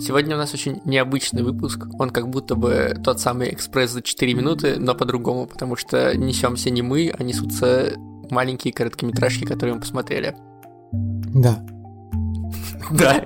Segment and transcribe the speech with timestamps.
[0.00, 1.86] Сегодня у нас очень необычный выпуск.
[1.98, 6.70] Он как будто бы тот самый экспресс за 4 минуты, но по-другому, потому что несемся
[6.70, 7.92] не мы, а несутся
[8.30, 10.34] маленькие короткометражки, которые мы посмотрели.
[10.92, 11.64] Да.
[12.90, 13.24] Да.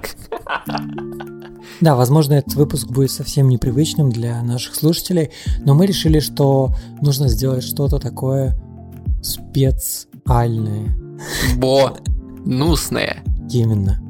[1.81, 5.31] Да, возможно, этот выпуск будет совсем непривычным для наших слушателей,
[5.65, 8.57] но мы решили, что нужно сделать что-то такое
[9.23, 10.97] специальное.
[11.57, 11.97] Бо.
[12.45, 13.23] Нусное.
[13.51, 14.04] Именно.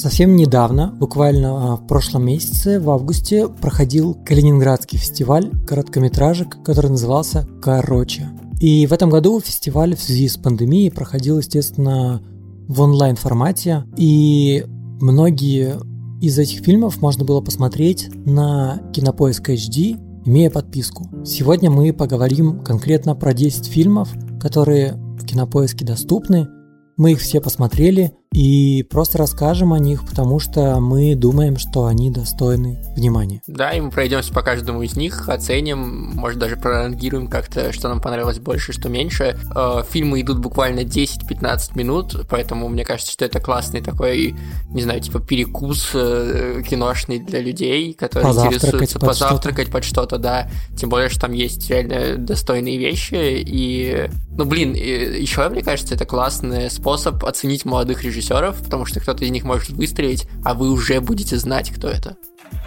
[0.00, 7.46] Совсем недавно, буквально а, в прошлом месяце, в августе, проходил Калининградский фестиваль короткометражек, который назывался
[7.60, 8.30] «Короче».
[8.60, 12.22] И в этом году фестиваль в связи с пандемией проходил, естественно,
[12.66, 14.64] в онлайн-формате, и
[15.02, 15.74] многие
[16.22, 21.10] из этих фильмов можно было посмотреть на Кинопоиск HD, имея подписку.
[21.26, 24.08] Сегодня мы поговорим конкретно про 10 фильмов,
[24.40, 26.48] которые в Кинопоиске доступны.
[26.96, 32.10] Мы их все посмотрели, и просто расскажем о них, потому что мы думаем, что они
[32.10, 33.42] достойны внимания.
[33.48, 38.00] Да, и мы пройдемся по каждому из них, оценим, может даже прорангируем как-то, что нам
[38.00, 39.36] понравилось больше, что меньше.
[39.54, 44.36] Э, фильмы идут буквально 10-15 минут, поэтому мне кажется, что это классный такой,
[44.68, 50.48] не знаю, типа перекус э, киношный для людей, которые интересуются под позавтракать под что-то, да.
[50.76, 56.06] Тем более, что там есть реально достойные вещи, и, ну, блин, еще, мне кажется, это
[56.06, 58.19] классный способ оценить молодых режиссеров,
[58.62, 62.16] потому что кто-то из них может выстрелить, а вы уже будете знать, кто это.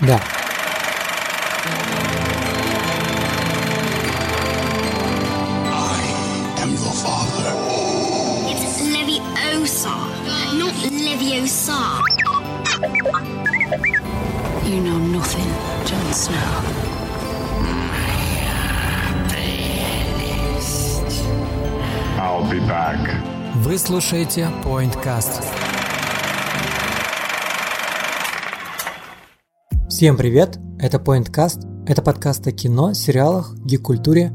[0.01, 0.21] Да.
[23.65, 25.41] Вы слушаете Pointcast.
[29.87, 31.87] Всем привет, это Pointcast.
[31.87, 34.33] Это подкаст о кино, сериалах, гик-культуре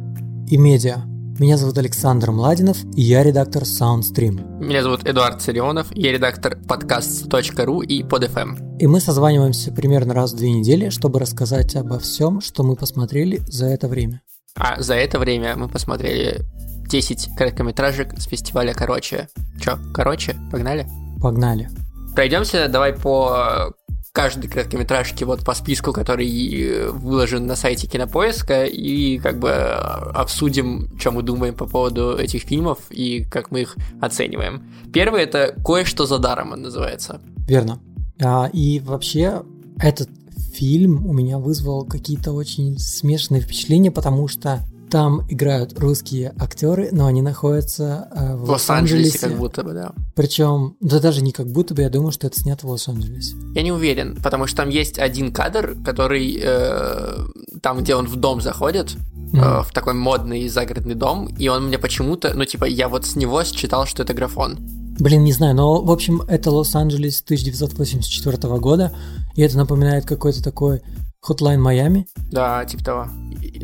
[0.48, 1.02] и медиа.
[1.38, 4.64] Меня зовут Александр Младинов, и я редактор Soundstream.
[4.64, 8.78] Меня зовут Эдуард Царионов, я редактор подкаст.ру и PodFM.
[8.78, 13.42] И мы созваниваемся примерно раз в две недели, чтобы рассказать обо всем, что мы посмотрели
[13.46, 14.22] за это время.
[14.56, 16.46] А за это время мы посмотрели
[16.88, 19.28] 10 короткометражек с фестиваля «Короче».
[19.60, 20.86] Чё, короче, погнали?
[21.20, 21.68] Погнали.
[22.14, 23.74] Пройдемся давай по
[24.12, 31.12] каждой короткометражке вот по списку, который выложен на сайте Кинопоиска, и как бы обсудим, что
[31.12, 34.64] мы думаем по поводу этих фильмов и как мы их оцениваем.
[34.92, 37.20] Первый это «Кое-что за даром» он называется.
[37.46, 37.80] Верно.
[38.20, 39.42] А, и вообще,
[39.80, 40.08] этот
[40.52, 47.06] фильм у меня вызвал какие-то очень смешанные впечатления, потому что там играют русские актеры, но
[47.06, 49.92] они находятся э, в, В Лос-Анджелесе как будто бы, да.
[50.14, 53.36] Причем, да даже не как будто бы, я думаю, что это снято в Лос-Анджелесе.
[53.54, 57.16] Я не уверен, потому что там есть один кадр, который э,
[57.62, 58.96] там, где он в дом заходит,
[59.32, 59.40] Мгм.
[59.42, 63.14] э, в такой модный загородный дом, и он мне почему-то, ну типа, я вот с
[63.16, 64.58] него считал, что это графон.
[64.98, 68.92] Блин, не знаю, но, в общем, это Лос-Анджелес 1984 года,
[69.36, 70.80] и это напоминает какой-то такой
[71.26, 72.06] Hotline Майами.
[72.30, 73.08] Да, типа того.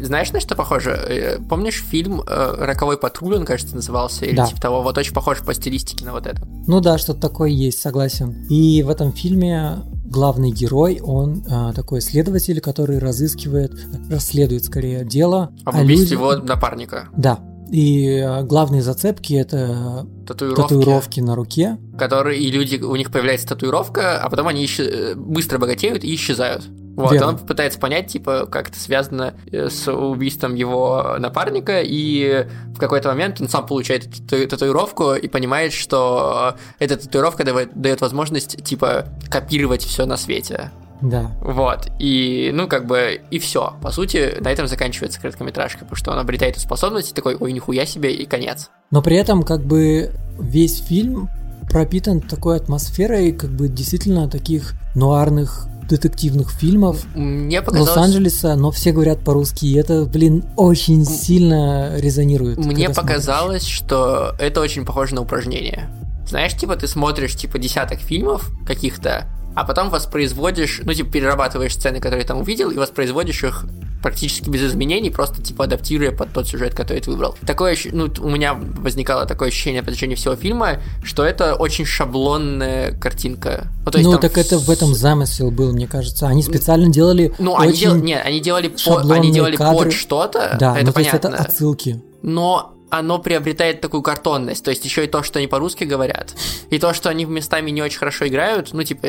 [0.00, 0.91] Знаешь, на что похоже?
[0.91, 4.47] Э, Помнишь фильм э, «Роковой патруль», он, кажется, назывался, или Да.
[4.47, 4.82] типа того?
[4.82, 6.47] Вот очень похож по стилистике на вот это.
[6.66, 8.44] Ну да, что-то такое есть, согласен.
[8.50, 13.72] И в этом фильме главный герой, он а, такой следователь, который разыскивает,
[14.10, 15.53] расследует скорее дело.
[15.64, 17.09] Об о убийстве людях- его напарника.
[17.16, 17.38] Да.
[17.70, 21.78] И а, главные зацепки это Татуировки, татуировки на руке.
[21.98, 26.64] которые и люди, у них появляется татуировка, а потом они э, быстро богатеют и исчезают.
[26.97, 27.28] Вот, Верно.
[27.28, 33.09] он пытается понять, типа, как это связано э, с убийством его напарника, и в какой-то
[33.09, 39.06] момент он сам получает тату- татуировку и понимает, что эта татуировка дает, дает возможность, типа,
[39.28, 40.71] копировать все на свете.
[41.00, 41.32] Да.
[41.41, 43.75] Вот, и, ну, как бы, и все.
[43.82, 47.53] По сути, на этом заканчивается короткометражка, потому что он обретает эту способность и такой, ой,
[47.53, 48.71] нихуя себе, и конец.
[48.91, 51.28] Но при этом как бы весь фильм
[51.69, 57.96] пропитан такой атмосферой как бы действительно таких нуарных детективных фильмов Мне показалось...
[57.96, 62.58] Лос-Анджелеса, но все говорят по-русски, и это, блин, очень сильно резонирует.
[62.58, 65.88] Мне показалось, что это очень похоже на упражнение.
[66.26, 72.00] Знаешь, типа ты смотришь типа десяток фильмов каких-то, а потом воспроизводишь, ну типа перерабатываешь сцены,
[72.00, 73.64] которые там увидел, и воспроизводишь их
[74.02, 77.36] практически без изменений, просто типа адаптируя под тот сюжет, который ты выбрал.
[77.46, 82.92] Такое, ну, у меня возникало такое ощущение на протяжении всего фильма, что это очень шаблонная
[82.98, 83.68] картинка.
[83.84, 86.26] Ну, то есть ну, там так это в этом замысел был, мне кажется.
[86.26, 89.84] Они специально делали Ну, они, очень дел- нет, они делали, по, они делали кадры.
[89.86, 91.28] под что-то, Да, это ну то есть понятно.
[91.36, 92.02] это отсылки.
[92.22, 94.64] но оно приобретает такую картонность.
[94.64, 96.35] То есть еще и то, что они по-русски говорят,
[96.70, 99.08] и то, что они местами не очень хорошо играют, ну, типа,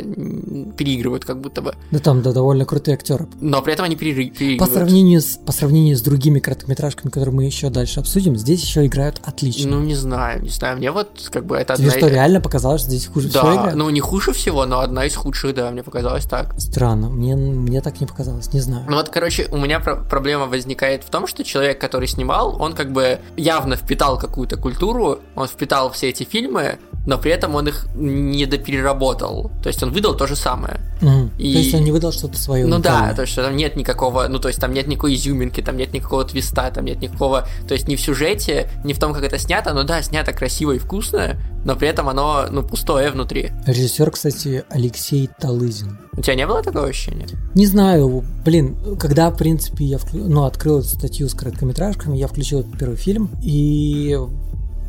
[0.78, 1.76] переигрывают как будто бы.
[1.92, 3.28] Ну там, да, довольно крутые актеры.
[3.40, 4.60] Но при этом они пере- переигрывают.
[4.60, 8.86] По сравнению, с, по сравнению с другими короткометражками, которые мы еще дальше обсудим, здесь еще
[8.86, 9.72] играют отлично.
[9.72, 10.78] Ну, не знаю, не знаю.
[10.78, 12.00] Мне вот как бы это Тебе одна...
[12.00, 13.76] что, реально показалось, что здесь хуже всего Да, играют?
[13.76, 16.54] ну не хуже всего, но одна из худших, да, мне показалось так.
[16.60, 18.86] Странно, мне, мне так не показалось, не знаю.
[18.90, 22.74] Ну вот, короче, у меня про- проблема возникает в том, что человек, который снимал, он
[22.74, 27.68] как бы явно впитал какую-то культуру, он впитал все эти фильмы, но при этом он
[27.68, 29.52] их не допереработал.
[29.64, 30.80] То есть он выдал то же самое.
[31.02, 31.32] Мгм.
[31.38, 32.66] И- То есть он не выдал что-то свое.
[32.66, 35.78] Ну да, то есть там нет никакого, ну то есть там нет никакой изюминки, там
[35.78, 39.24] нет никакого твиста, там нет никакого, то есть ни в сюжете, ни в том, как
[39.24, 43.52] это снято, но да, снято красиво и вкусно, но при этом оно, ну, пустое внутри.
[43.66, 45.98] Режиссер, кстати, Алексей Талызин.
[46.18, 47.28] У тебя не было такого ощущения?
[47.56, 52.28] Не знаю, блин, когда, в принципе, я вклю- ну, открыл эту статью с короткометражками, я
[52.28, 54.18] включил этот первый фильм, и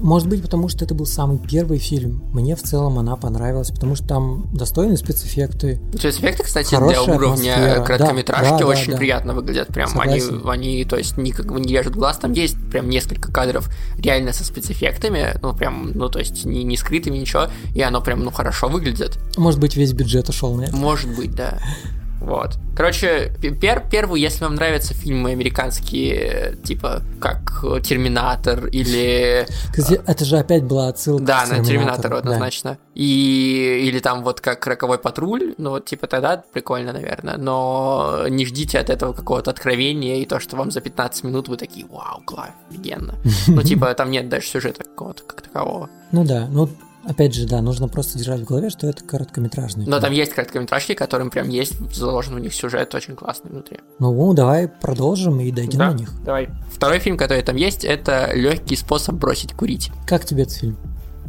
[0.01, 2.23] может быть, потому что это был самый первый фильм.
[2.33, 5.81] Мне в целом она понравилась, потому что там достойные спецэффекты.
[5.97, 7.85] Спецэффекты, кстати, для уровня атмосфера.
[7.85, 8.99] короткометражки Да, да, очень да.
[8.99, 9.69] приятно выглядят.
[9.69, 12.19] Прям они, они, то есть, не как бы не режут глаз.
[12.19, 16.77] Там есть прям несколько кадров реально со спецэффектами, ну, прям, ну, то есть, не, не
[16.77, 19.19] скрытыми, ничего, и оно прям, ну, хорошо выглядит.
[19.37, 20.77] Может быть, весь бюджет ушел на это.
[20.77, 21.59] Может быть, да.
[22.21, 22.59] Вот.
[22.77, 30.39] Короче, пер первый, если вам нравятся фильмы американские, типа как Терминатор или Кстати, это же
[30.39, 32.19] опять была отсылка да, на Терминатору да.
[32.19, 32.79] однозначно.
[32.95, 37.37] И или там вот как Роковой патруль, ну вот типа тогда прикольно, наверное.
[37.37, 41.57] Но не ждите от этого какого-то откровения и то, что вам за 15 минут вы
[41.57, 43.15] такие, вау, класс, офигенно.
[43.49, 45.89] Ну типа там нет даже сюжета какого-то как такового.
[46.13, 46.69] Ну да, ну
[47.07, 49.85] опять же, да, нужно просто держать в голове, что это короткометражный.
[49.87, 50.03] Но фильм.
[50.03, 53.79] там есть короткометражки, которым прям есть заложен в них сюжет очень классный внутри.
[53.99, 56.25] Ну, давай продолжим и дойдем Да, до них.
[56.25, 56.49] Давай.
[56.73, 59.91] Второй фильм, который там есть, это легкий способ бросить курить.
[60.07, 60.77] Как тебе этот фильм?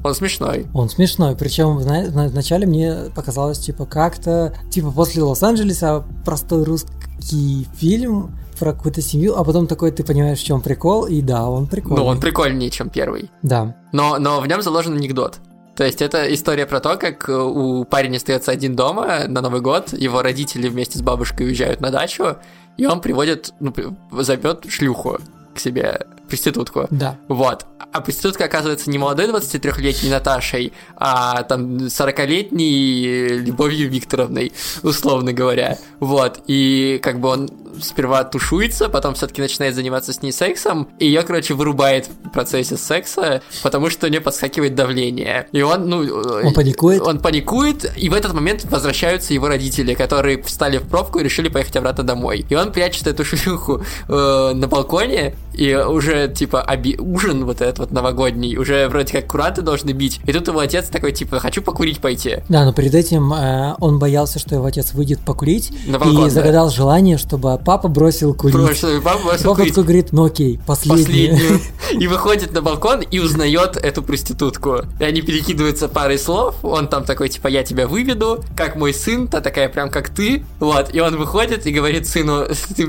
[0.03, 0.67] Он смешной.
[0.73, 8.73] Он смешной, причем вначале мне показалось, типа, как-то, типа, после Лос-Анджелеса простой русский фильм про
[8.73, 11.97] какую-то семью, а потом такой ты понимаешь, в чем прикол, и да, он прикольный.
[11.97, 13.31] Ну, он прикольнее, чем первый.
[13.41, 13.75] Да.
[13.91, 15.39] Но, но в нем заложен анекдот.
[15.77, 19.61] То есть это история про то, как э, у парня остается один дома на Новый
[19.61, 22.37] год, его родители вместе с бабушкой уезжают на дачу,
[22.77, 23.71] и он приводит, ну,
[24.11, 25.19] зовет шлюху
[25.53, 26.87] к себе, проститутку.
[26.89, 27.17] Да.
[27.27, 27.65] Вот.
[27.91, 34.51] А проститутка оказывается не молодой 23-летней Наташей, а там 40-летней Любовью Викторовной,
[34.83, 35.77] условно говоря.
[35.99, 36.39] Вот.
[36.47, 37.49] И как бы он
[37.81, 42.77] сперва тушуется, потом все-таки начинает заниматься с ней сексом, и ее, короче, вырубает в процессе
[42.77, 45.47] секса, потому что у нее подскакивает давление.
[45.51, 45.99] И он, ну...
[46.43, 47.01] Он паникует?
[47.01, 51.49] Он паникует, и в этот момент возвращаются его родители, которые встали в пробку и решили
[51.49, 52.45] поехать обратно домой.
[52.49, 57.79] И он прячет эту шлюху э, на балконе, и уже, типа, оби- ужин вот этот
[57.79, 60.19] вот новогодний, уже вроде как куранты должны бить.
[60.25, 62.37] И тут его отец такой, типа, хочу покурить пойти.
[62.49, 66.23] Да, но перед этим э, он боялся, что его отец выйдет покурить, На балкон, и
[66.25, 66.29] да.
[66.29, 68.55] загадал желание, чтобы папа бросил курить.
[68.55, 69.73] Просто папа бросил Папа курить.
[69.73, 71.29] такой говорит, ну окей, последний.
[71.29, 71.59] последнюю.
[71.99, 74.81] И выходит на балкон и узнает эту проститутку.
[74.99, 76.55] И они перекидываются парой слов.
[76.63, 80.43] Он там такой, типа, я тебя выведу, как мой сын, та такая прям как ты.
[80.59, 80.93] Вот.
[80.93, 82.45] И он выходит и говорит сыну,
[82.75, 82.87] ты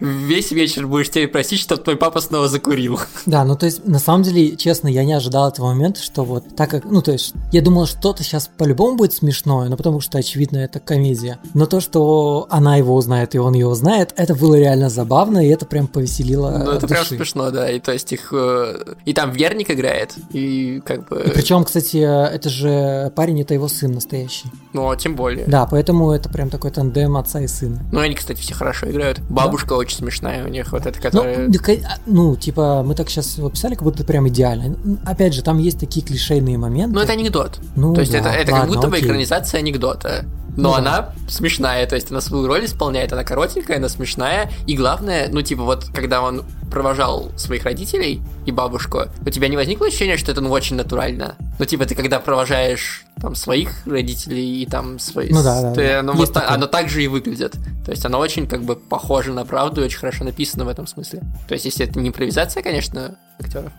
[0.00, 2.98] весь вечер будешь теперь просить, чтобы твой папа снова закурил.
[3.26, 6.44] Да, ну то есть, на самом деле, честно, я не ожидал этого момента, что вот
[6.56, 10.18] так как, ну то есть, я думал, что-то сейчас по-любому будет смешное, но потому что,
[10.18, 11.38] очевидно, это комедия.
[11.54, 15.48] Но то, что она его узнает и он ее узнает, это было реально забавно, и
[15.48, 16.86] это прям повеселило Ну, это души.
[16.94, 17.70] прям смешно, да.
[17.70, 18.28] И то есть их...
[18.32, 21.30] э, И там Верник играет, и как бы...
[21.34, 24.50] Причем, кстати, это же парень, это его сын настоящий.
[24.72, 25.46] Ну, тем более.
[25.46, 27.82] Да, поэтому это прям такой тандем отца и сына.
[27.92, 29.20] Ну, они, кстати, все хорошо играют.
[29.30, 31.48] Бабушка очень смешная у них, вот эта, Ну, которая...
[31.48, 34.76] да, ка- ну, типа, мы так сейчас его писали, как будто прям идеально.
[35.04, 36.94] Опять же, там есть такие клишейные моменты.
[36.94, 37.58] Ну, это анекдот.
[37.76, 40.24] Ну то есть да, это, это как ладно, будто бы экранизация анекдота.
[40.56, 40.76] Но Ну да.
[40.78, 44.50] она смешная, то есть она свою роль исполняет, она коротенькая, она смешная.
[44.66, 49.56] И главное, ну, типа, вот когда он провожал своих родителей и бабушку, у тебя не
[49.56, 51.36] возникло ощущения, что это ну очень натурально?
[51.58, 55.28] Ну, типа, ты когда провожаешь там своих родителей и там свои...
[55.30, 56.00] Ну да, да, ты- да.
[56.00, 56.56] оно, Есть вот та- такое.
[56.56, 57.52] оно так же и выглядит.
[57.84, 60.86] То есть оно очень как бы похоже на правду и очень хорошо написано в этом
[60.86, 61.22] смысле.
[61.48, 63.72] То есть если это не импровизация, конечно, актеров.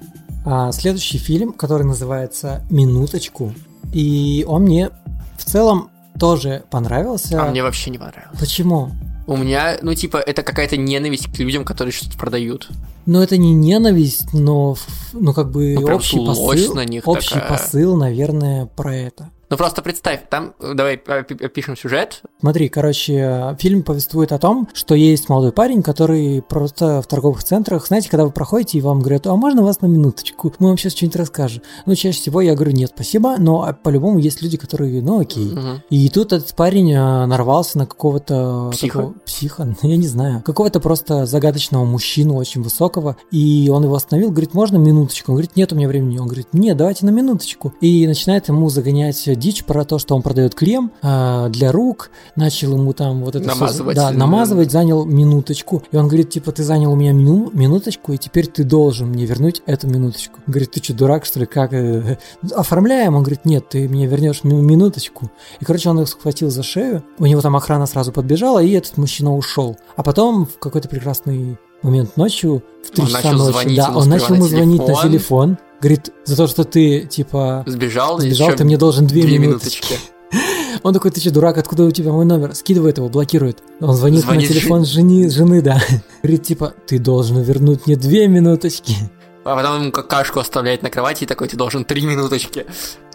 [0.46, 3.54] А, следующий фильм, который называется «Минуточку».
[3.94, 4.90] И он мне
[5.38, 7.42] в целом тоже понравился.
[7.42, 8.40] А мне вообще не понравилось.
[8.40, 8.92] Почему?
[9.28, 12.70] У меня, ну, типа, это какая-то ненависть к людям, которые что-то продают.
[13.06, 14.76] Ну, это не ненависть, но,
[15.14, 17.50] ну, как бы Ну, общий посыл, на них общий такая.
[17.50, 19.30] посыл, наверное, про это.
[19.48, 22.24] Ну просто представь, там, давай опишем сюжет.
[22.40, 27.86] Смотри, короче, фильм повествует о том, что есть молодой парень, который просто в торговых центрах,
[27.86, 30.52] знаете, когда вы проходите и вам говорят, а можно вас на минуточку?
[30.58, 31.62] Мы вам сейчас что-нибудь расскажем.
[31.86, 35.52] Ну, чаще всего я говорю, нет, спасибо, но а, по-любому есть люди, которые, ну, окей.
[35.52, 35.84] Мгм.
[35.92, 38.70] И тут этот парень а, нарвался на какого-то...
[38.74, 38.98] Психа?
[38.98, 40.42] такого- психа, я не знаю.
[40.44, 42.95] Какого-то просто загадочного мужчину очень высокого.
[43.32, 45.32] И он его остановил, говорит, можно минуточку?
[45.32, 46.18] Он говорит, нет у меня времени.
[46.18, 47.74] Он говорит, нет, давайте на минуточку.
[47.82, 52.12] И начинает ему загонять дичь про то, что он продает крем а, для рук.
[52.36, 53.96] Начал ему там вот это Намазывать.
[53.96, 55.84] да, намазывать, занял минуточку.
[55.92, 59.26] И он говорит, типа, ты занял у меня мину- минуточку, и теперь ты должен мне
[59.26, 60.40] вернуть эту минуточку.
[60.48, 61.74] Он говорит, ты что, дурак, что ли, как?
[61.74, 62.18] э,
[62.52, 63.16] Оформляем?
[63.16, 65.30] Он говорит, нет, ты мне вернешь ми- минуточку.
[65.60, 68.98] И, короче, он их схватил за шею, у него там охрана сразу подбежала, и этот
[68.98, 69.78] мужчина ушел.
[69.96, 73.92] А потом в какой-то прекрасный момент ночью, в 3 Он часа начал ночи, звонить да,
[73.96, 75.58] он начал на ему звонить на телефон.
[75.80, 79.94] говорит, за то, что ты, типа, Сбежал, сбежал, ты мне должен две, минуточки.
[79.94, 80.00] минуточки.
[80.84, 82.54] Он такой, ты что, дурак, откуда у тебя мой номер?
[82.54, 83.64] Скидывает его, блокирует.
[83.80, 85.82] Он звонит, Звонит на телефон жени, жены, да.
[86.22, 88.96] Говорит, типа, ты должен вернуть мне две минуточки.
[89.44, 92.66] А потом ему какашку оставляет на кровати и такой, ты должен три минуточки.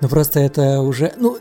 [0.00, 1.36] Ну просто это уже, ну,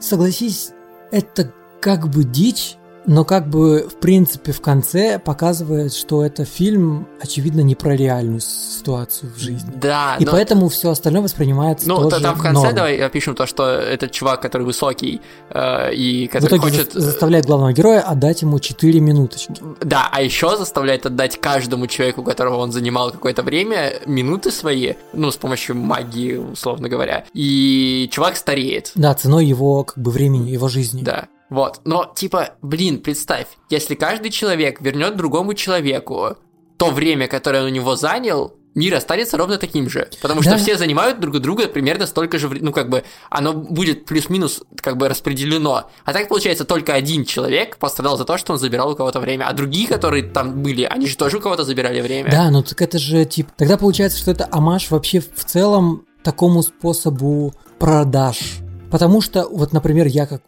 [0.00, 0.70] согласись,
[1.10, 7.06] это как бы дичь, но как бы в принципе в конце показывает, что это фильм,
[7.20, 9.72] очевидно, не про реальную ситуацию в жизни.
[9.76, 12.74] Да, И но- поэтому все остальное воспринимается Ну, тоже та- там в конце норм.
[12.74, 15.20] давай опишем то, что этот чувак, который высокий
[15.50, 16.92] э, и В который итоге хочет...
[16.92, 19.52] за- заставляет главного героя отдать ему 4 минуточки.
[19.80, 25.30] Да, а еще заставляет отдать каждому человеку, которого он занимал какое-то время, минуты свои, ну,
[25.30, 27.24] с помощью магии, условно говоря.
[27.34, 28.92] И чувак стареет.
[28.94, 31.02] Да, ценой его как бы времени, его жизни.
[31.02, 31.26] Да.
[31.54, 31.80] Вот.
[31.84, 36.36] Но, типа, блин, представь, если каждый человек вернет другому человеку
[36.76, 40.08] то время, которое он у него занял, мир останется ровно таким же.
[40.20, 40.56] Потому что Да.
[40.58, 42.66] все занимают друг друга примерно столько же времени.
[42.66, 45.88] Ну, как бы, оно будет плюс-минус как бы распределено.
[46.04, 49.44] А так, получается, только один человек пострадал за то, что он забирал у кого-то время.
[49.46, 52.32] А другие, которые там были, они же тоже у кого-то забирали время.
[52.32, 53.52] Да, ну так это же типа...
[53.56, 58.56] Тогда получается, что это амаш вообще в целом такому способу продаж.
[58.90, 60.42] Потому что, вот, например, я как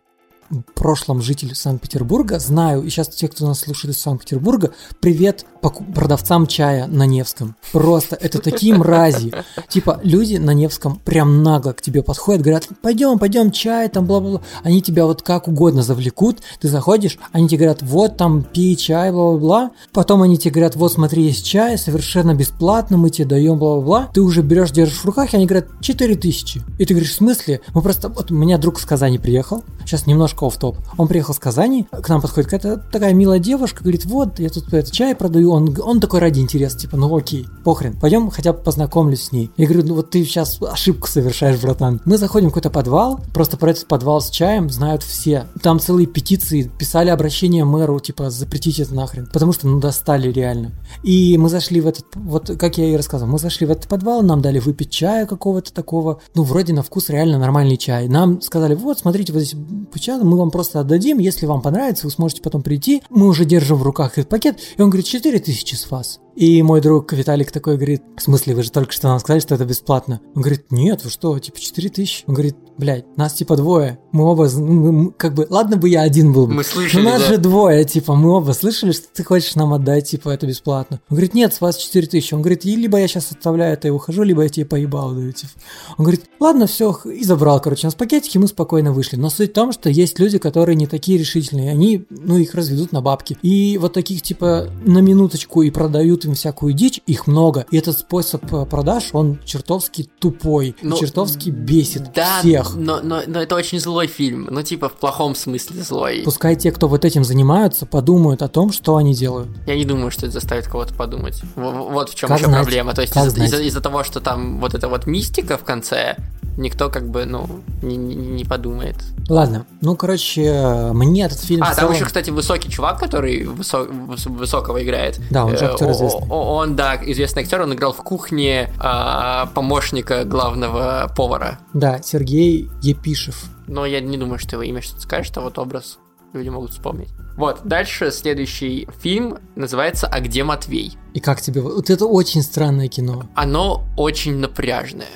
[0.74, 2.38] прошлом житель Санкт-Петербурга.
[2.38, 7.56] Знаю, и сейчас те, кто нас слушает из Санкт-Петербурга, привет продавцам чая на Невском.
[7.72, 9.32] Просто это такие мрази.
[9.68, 14.42] Типа люди на Невском прям нагло к тебе подходят, говорят, пойдем, пойдем, чай, там, бла-бла-бла.
[14.62, 19.10] Они тебя вот как угодно завлекут, ты заходишь, они тебе говорят, вот там, пей чай,
[19.10, 19.70] бла-бла-бла.
[19.92, 24.10] Потом они тебе говорят, вот смотри, есть чай, совершенно бесплатно, мы тебе даем, бла-бла-бла.
[24.12, 26.62] Ты уже берешь, держишь в руках, и они говорят, 4000.
[26.78, 27.60] И ты говоришь, в смысле?
[27.74, 31.34] Мы просто, вот у меня друг с Казани приехал, сейчас немножко оф топ Он приехал
[31.34, 35.14] с Казани, к нам подходит какая-то такая милая девушка, говорит, вот, я тут этот чай
[35.14, 35.55] продаю.
[35.56, 39.50] Он, он такой ради интереса, типа, ну окей, похрен, пойдем хотя бы познакомлюсь с ней.
[39.56, 42.00] Я говорю, ну вот ты сейчас ошибку совершаешь, братан.
[42.04, 45.46] Мы заходим в какой-то подвал, просто про этот подвал с чаем знают все.
[45.62, 50.72] Там целые петиции, писали обращение мэру, типа, запретить это нахрен, потому что, ну, достали реально.
[51.02, 54.22] И мы зашли в этот, вот как я и рассказывал, мы зашли в этот подвал,
[54.22, 58.08] нам дали выпить чая какого-то такого, ну, вроде на вкус реально нормальный чай.
[58.08, 59.58] Нам сказали, вот, смотрите, вот здесь
[59.98, 63.02] чай, мы вам просто отдадим, если вам понравится, вы сможете потом прийти.
[63.10, 66.20] Мы уже держим в руках этот пакет, и он говорит, 4000 с вас.
[66.36, 69.54] И мой друг Виталик такой говорит, в смысле, вы же только что нам сказали, что
[69.54, 70.20] это бесплатно.
[70.34, 72.24] Он говорит, нет, вы что, типа 4000?
[72.26, 76.34] Он говорит, блядь, нас типа двое, мы оба, мы- как бы, ладно бы я один
[76.34, 76.52] был бы.
[76.52, 77.28] Мы слышали, Но нас да.
[77.28, 81.00] же двое, типа, мы оба слышали, что ты хочешь нам отдать, типа, это бесплатно.
[81.08, 82.34] Он говорит, нет, с вас 4000.
[82.34, 85.32] Он говорит, и либо я сейчас отставляю это и ухожу, либо я тебе поебал даю,
[85.32, 85.52] типа.
[85.96, 89.16] Он говорит, ладно, все, и забрал, короче, нас пакетики, мы спокойно вышли.
[89.16, 92.92] Но суть в том, что есть люди, которые не такие решительные, они, ну, их разведут
[92.92, 93.38] на бабки.
[93.40, 97.66] И вот таких, типа, на минуточку и продают им всякую дичь, их много.
[97.70, 102.74] И этот способ э, продаж, он чертовски тупой, Ну, чертовски бесит Да, всех.
[102.74, 104.48] Но, но, но это очень злой фильм.
[104.50, 106.22] Ну, типа, в плохом смысле злой.
[106.24, 109.48] Пускай те, кто вот этим занимаются, подумают о том, что они делают.
[109.66, 111.42] Я не думаю, что это заставит кого-то подумать.
[111.54, 112.92] Вот в чем Как еще знать, проблема.
[112.94, 113.52] То есть из-за, знать.
[113.52, 116.16] из-за- того, что там вот эта вот мистика в конце,
[116.58, 117.46] никто как бы, ну,
[117.82, 118.96] не, не- не подумает.
[119.28, 123.44] Ладно, ну, короче, мне этот фильм А, в там целом- еще, кстати, высокий чувак, который
[123.44, 125.20] высо- выс- высокого играет.
[125.30, 126.15] Да, он же Э, актер известный.
[126.18, 131.60] Он, да, известный актер, он играл в кухне а, помощника главного повара.
[131.72, 133.44] Да, Сергей Епишев.
[133.66, 135.98] Но я не думаю, что его имя что-то скажет, а вот образ
[136.32, 137.08] люди могут вспомнить.
[137.36, 140.96] Вот, дальше следующий фильм называется «А где Матвей?».
[141.12, 141.60] И как тебе?
[141.60, 143.24] Вот это очень странное кино.
[143.34, 145.06] Оно очень напряжное.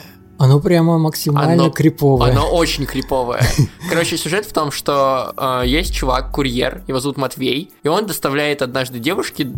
[0.42, 2.30] Оно прямо максимально Оно- криповое.
[2.32, 3.42] Оно очень криповое.
[3.90, 8.62] Короче, сюжет в том, что э, есть чувак, курьер, его зовут Матвей, и он доставляет
[8.62, 9.48] однажды девушке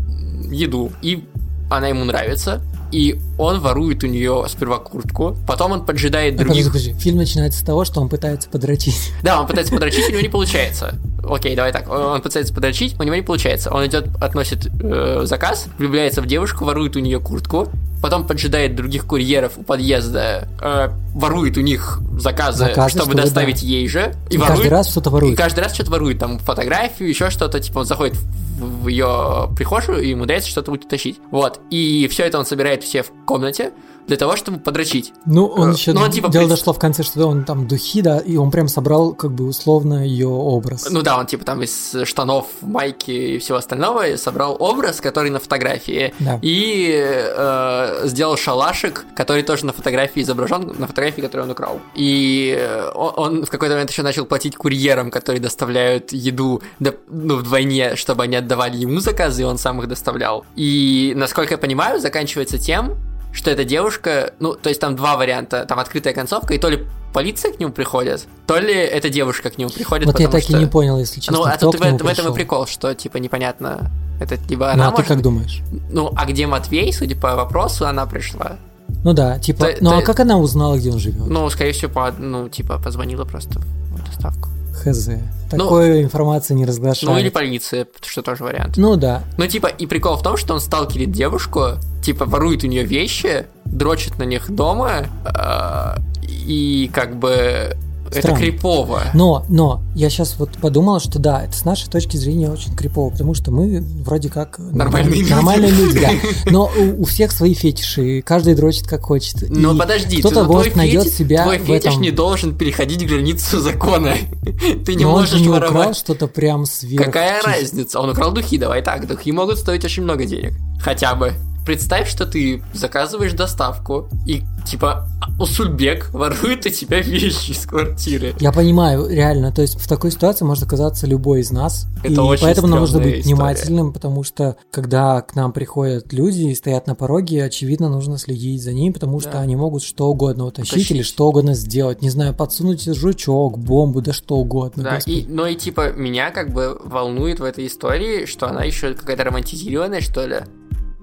[0.51, 1.25] еду, и
[1.71, 2.61] она ему нравится.
[2.91, 6.67] и он ворует у нее сперва куртку, потом он поджидает Подожди, других...
[6.67, 6.93] подожди.
[7.03, 9.13] Фильм начинается с того, что он пытается подрочить.
[9.23, 10.97] Да, он пытается подрочить, у него не получается.
[11.27, 11.89] Окей, давай так.
[11.89, 13.71] Он пытается подрочить, у него не получается.
[13.73, 17.69] Он идет, относит э, заказ, влюбляется в девушку, ворует у нее куртку,
[18.03, 23.63] потом поджидает других курьеров у подъезда, э, ворует у них заказы, Заказы, чтобы чтобы, доставить
[23.63, 23.67] да.
[23.67, 24.15] ей же.
[24.29, 25.35] И каждый раз что-то ворует.
[25.35, 29.49] И каждый раз что-то ворует, там фотографию, еще что-то, типа он заходит в, в ее
[29.57, 31.21] прихожую и умудряется что-то утащить.
[31.31, 31.61] Вот.
[31.71, 33.73] И все это он собирает все в комнате
[34.07, 35.13] для того, чтобы подрочить.
[35.27, 37.67] Ну, он Э, еще ну, он типа дело пред- дошло в конце, что он там
[37.67, 40.89] духи, да, и он прям собрал как бы условно ее образ.
[40.91, 45.39] Ну да, он типа там из штанов, майки и всего остального собрал образ, который на
[45.41, 46.39] фотографии, Да.
[46.43, 51.81] и э, сделал шалашик, который тоже на фотографии изображен, на фотографии, которую он украл.
[51.95, 56.95] И э, он, он в какой-то момент еще начал платить курьерам, которые доставляют еду до-
[57.09, 60.45] ну, вдвойне, чтобы они отдавали ему заказы, и он сам их доставлял.
[60.57, 62.97] И, насколько я понимаю, заканчивается тем,
[63.33, 66.85] что эта девушка, ну, то есть там два варианта, там открытая концовка, и то ли
[67.13, 70.57] полиция к нему приходит, то ли эта девушка к нему приходит, вот я так что...
[70.57, 73.19] и не понял, если честно, Ну, а тут в, в этом и прикол, что, типа,
[73.19, 75.61] непонятно, это либо Ну, она а ты может- как думаешь?
[75.91, 78.57] Ну, а где Матвей, судя по вопросу, она пришла.
[79.05, 81.27] Ну да, типа, То- ну то- а как она узнала, где он живет?
[81.27, 84.49] Ну, скорее всего, по, ну, типа, позвонила просто в доставку.
[84.73, 85.11] Хз.
[85.51, 87.15] Такой информации не разглашают.
[87.15, 88.77] Ну, или полиция, что тоже вариант.
[88.77, 89.23] Ну да.
[89.37, 93.47] Ну, типа, и прикол в том, что он сталкерит девушку, типа, ворует у нее вещи,
[93.65, 97.77] дрочит на них дома, э, и как бы
[98.13, 98.39] это Странно.
[98.39, 99.03] крипово.
[99.15, 103.11] Но, но, я сейчас вот подумал, что да, это с нашей точки зрения очень крипово,
[103.11, 105.31] потому что мы вроде как Нормальные люди.
[105.33, 106.11] нормальные люди, да.
[106.51, 109.49] Но у, у всех свои фетиши, каждый дрочит как хочет.
[109.49, 112.03] Но И подожди, кто-то твой найдет фетиш, себя твой в фетиш этом.
[112.03, 114.15] не должен переходить границу закона.
[114.87, 115.97] Ты не но он можешь же не украл воровать.
[115.97, 117.05] что-то прям сверх.
[117.07, 118.01] Какая разница?
[118.01, 119.07] Он украл духи, давай так.
[119.07, 120.53] Духи могут стоить очень много денег.
[120.81, 121.33] Хотя бы.
[121.65, 128.35] Представь, что ты заказываешь доставку, и типа Усульбек ворует у тебя вещи из квартиры.
[128.41, 131.87] Я понимаю, реально, то есть в такой ситуации может оказаться любой из нас.
[132.03, 133.23] Это и очень поэтому нам нужно быть история.
[133.35, 138.63] внимательным, потому что когда к нам приходят люди и стоят на пороге, очевидно, нужно следить
[138.63, 139.41] за ними, потому что Да.
[139.41, 140.91] они могут что угодно утащить Утащить.
[140.93, 142.03] или что угодно сделать.
[142.03, 144.83] Не знаю, подсунуть жучок, бомбу, да что угодно.
[144.83, 145.15] Да, господи.
[145.15, 149.25] и, но и типа меня как бы волнует в этой истории, что она еще какая-то
[149.25, 150.41] романтизированная, что ли.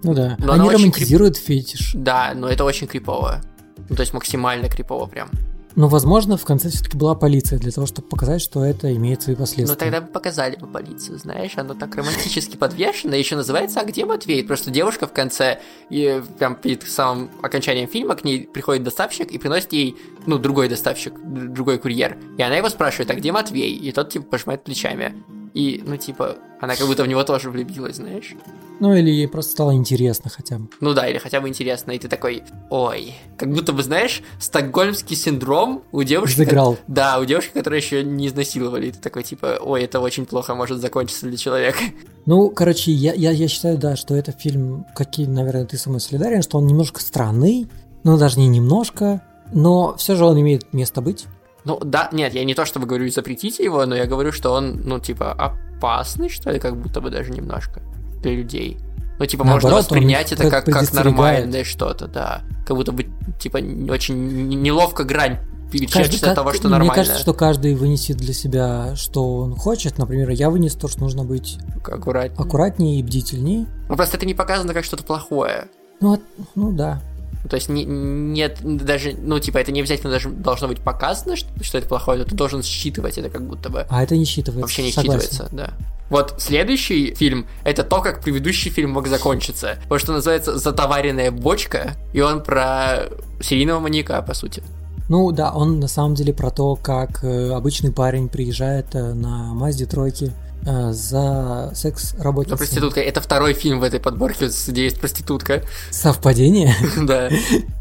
[0.04, 0.36] Ну да.
[0.40, 1.92] но Они романтизируют фетиш.
[1.94, 3.42] Да, но это очень крипово.
[3.90, 5.30] Ну, то есть максимально крипово прям.
[5.76, 9.36] Но, возможно, в конце все-таки была полиция для того, чтобы показать, что это имеет свои
[9.36, 9.76] Ну, последствия.
[9.78, 14.44] тогда бы показали бы полицию, знаешь, оно так романтически подвешено, еще называется «А где Матвей?».
[14.44, 19.38] Просто девушка в конце, и прям перед самым окончанием фильма к ней приходит доставщик и
[19.38, 22.18] приносит ей, ну, другой доставщик, другой курьер.
[22.38, 23.74] И она его спрашивает, а где Матвей?
[23.74, 25.14] И тот, типа, пожимает плечами.
[25.54, 28.36] И, ну, типа, она как будто в него тоже влюбилась, знаешь.
[28.80, 30.70] Ну или ей просто стало интересно хотя бы.
[30.80, 35.16] Ну да, или хотя бы интересно, и ты такой, ой, как будто бы, знаешь, стокгольмский
[35.16, 36.36] синдром у девушки...
[36.36, 36.78] Взыграл.
[36.88, 40.56] Да, у девушки, которую еще не изнасиловали, и ты такой, типа, ой, это очень плохо
[40.56, 41.80] может закончиться для человека.
[42.26, 46.00] Ну, короче, я, я, я считаю, да, что это фильм, какие, наверное, ты со мной
[46.00, 47.68] солидарен, что он немножко странный,
[48.04, 51.26] ну, даже не немножко, но все же он имеет место быть.
[51.66, 54.82] Ну да, нет, я не то чтобы говорю запретите его, но я говорю, что он,
[54.84, 57.82] ну, типа, опасный, что ли, как будто бы даже немножко
[58.22, 58.78] для людей.
[59.20, 62.42] Ну, типа, можно Наоборот, он воспринять это как, как нормальное что-то, да.
[62.66, 63.06] Как будто бы,
[63.40, 63.58] типа,
[63.92, 66.94] очень неловко грань перечерчить от того, что мне нормально.
[66.96, 69.98] кажется, что каждый вынесет для себя, что он хочет.
[69.98, 72.40] Например, я вынес то, что нужно быть Аккуратнее.
[72.40, 73.68] аккуратнее и бдительнее.
[73.88, 75.68] Ну, просто это не показано как что-то плохое.
[76.00, 76.22] Ну,
[76.56, 77.02] ну да.
[77.48, 81.48] То есть не- нет даже, ну, типа, это не обязательно даже должно быть показано, что,
[81.64, 83.86] что это плохое, но ты должен считывать это как будто бы.
[83.90, 84.62] А это не считывается.
[84.62, 85.30] Вообще не согласен.
[85.30, 85.74] считывается, да.
[86.10, 89.78] Вот следующий фильм это то, как предыдущий фильм мог закончиться.
[89.90, 93.10] Вот что называется затоваренная бочка, и он про
[93.42, 94.64] серийного маньяка, по сути.
[95.08, 99.54] Ну да, он на самом деле про то, как э, обычный парень приезжает э, на
[99.56, 100.32] Мазде тройки
[100.64, 102.58] за секс работницей.
[102.58, 105.64] проститутка это второй фильм в этой подборке, где есть проститутка.
[105.92, 106.76] Совпадение?
[107.00, 107.30] Да.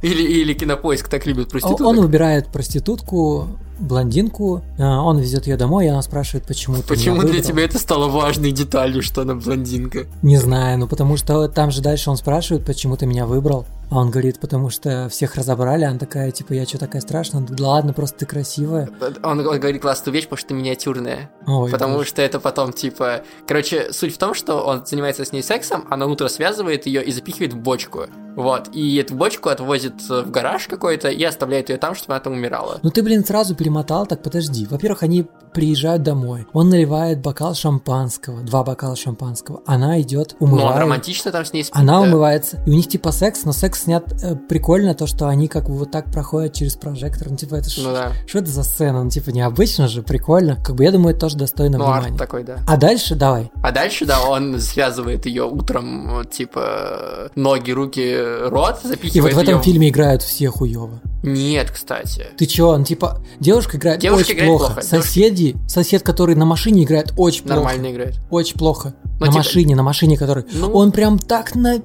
[0.02, 1.86] Или, или кинопоиск так любит проституток.
[1.86, 7.22] Он выбирает проститутку, блондинку, э, он везет ее домой, и она спрашивает, почему ты Почему
[7.22, 10.06] для тебя это стало важной деталью, что она блондинка?
[10.22, 13.66] Не знаю, ну потому что там же дальше он спрашивает, почему ты меня выбрал.
[13.90, 17.40] А он говорит, потому что всех разобрали, она такая, типа, я что такая страшная?
[17.40, 18.88] Он говорит, ладно, просто ты красивая.
[19.22, 21.30] Он, он говорит классную вещь, потому что ты миниатюрная.
[21.46, 22.08] Ой, потому боже.
[22.08, 23.22] что это потом, типа...
[23.46, 27.02] Короче, суть в том, что он занимается с ней сексом, а на утро связывает ее
[27.02, 28.06] и запихивает в бочку.
[28.36, 28.68] Вот.
[28.72, 32.78] И эту бочку отвозит в гараж какой-то и оставляет ее там, чтобы она там умирала.
[32.82, 34.64] Ну ты, блин, сразу перемотал, так подожди.
[34.66, 36.46] Во-первых, они приезжают домой.
[36.52, 39.62] Он наливает бокал шампанского, два бокала шампанского.
[39.66, 40.78] Она идет, Ну, он умывает.
[40.80, 41.74] романтично там с ней спит.
[41.76, 42.06] Она да.
[42.06, 45.68] умывается, и у них типа секс, но секс снят э, прикольно, то, что они как
[45.68, 47.28] бы вот так проходят через прожектор.
[47.30, 48.12] Ну, типа, это Ну да.
[48.26, 49.02] что это за сцена?
[49.04, 50.56] Ну, типа, необычно же, прикольно.
[50.62, 52.08] Как бы я думаю, это тоже достойно Ну, внимания.
[52.08, 52.58] арт такой, да.
[52.66, 53.50] А дальше давай.
[53.62, 58.16] А дальше, да, он связывает ее утром, типа, ноги, руки,
[58.48, 61.00] рот, запихивает И вот в этом её фильме играют все хуево.
[61.22, 62.26] Нет, кстати.
[62.36, 64.72] Ты чё, он типа, девушка играет Девушка очень играет плохо.
[64.74, 64.82] плохо.
[64.86, 67.56] Соседи, сосед, который на машине играет очень плохо.
[67.56, 68.20] Нормально играет.
[68.30, 68.94] Очень плохо.
[69.20, 70.44] Ну, на типа- машине, на машине, который.
[70.52, 71.80] Ну- Он прям так на.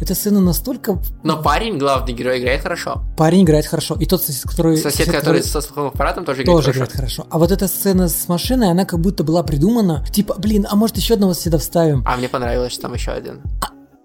[0.00, 1.00] Эта сцена настолько.
[1.22, 3.02] Но парень, главный герой, играет хорошо.
[3.16, 3.94] Парень играет хорошо.
[4.00, 4.76] И тот сосед, который.
[4.76, 6.78] Сосед, который со слуховым аппаратом, тоже играет тоже хорошо.
[6.84, 7.26] играет хорошо.
[7.30, 10.04] А вот эта сцена с машиной, она как будто была придумана.
[10.10, 12.02] Типа, блин, а может еще одного соседа вставим?
[12.04, 13.40] А мне понравилось, что там еще один.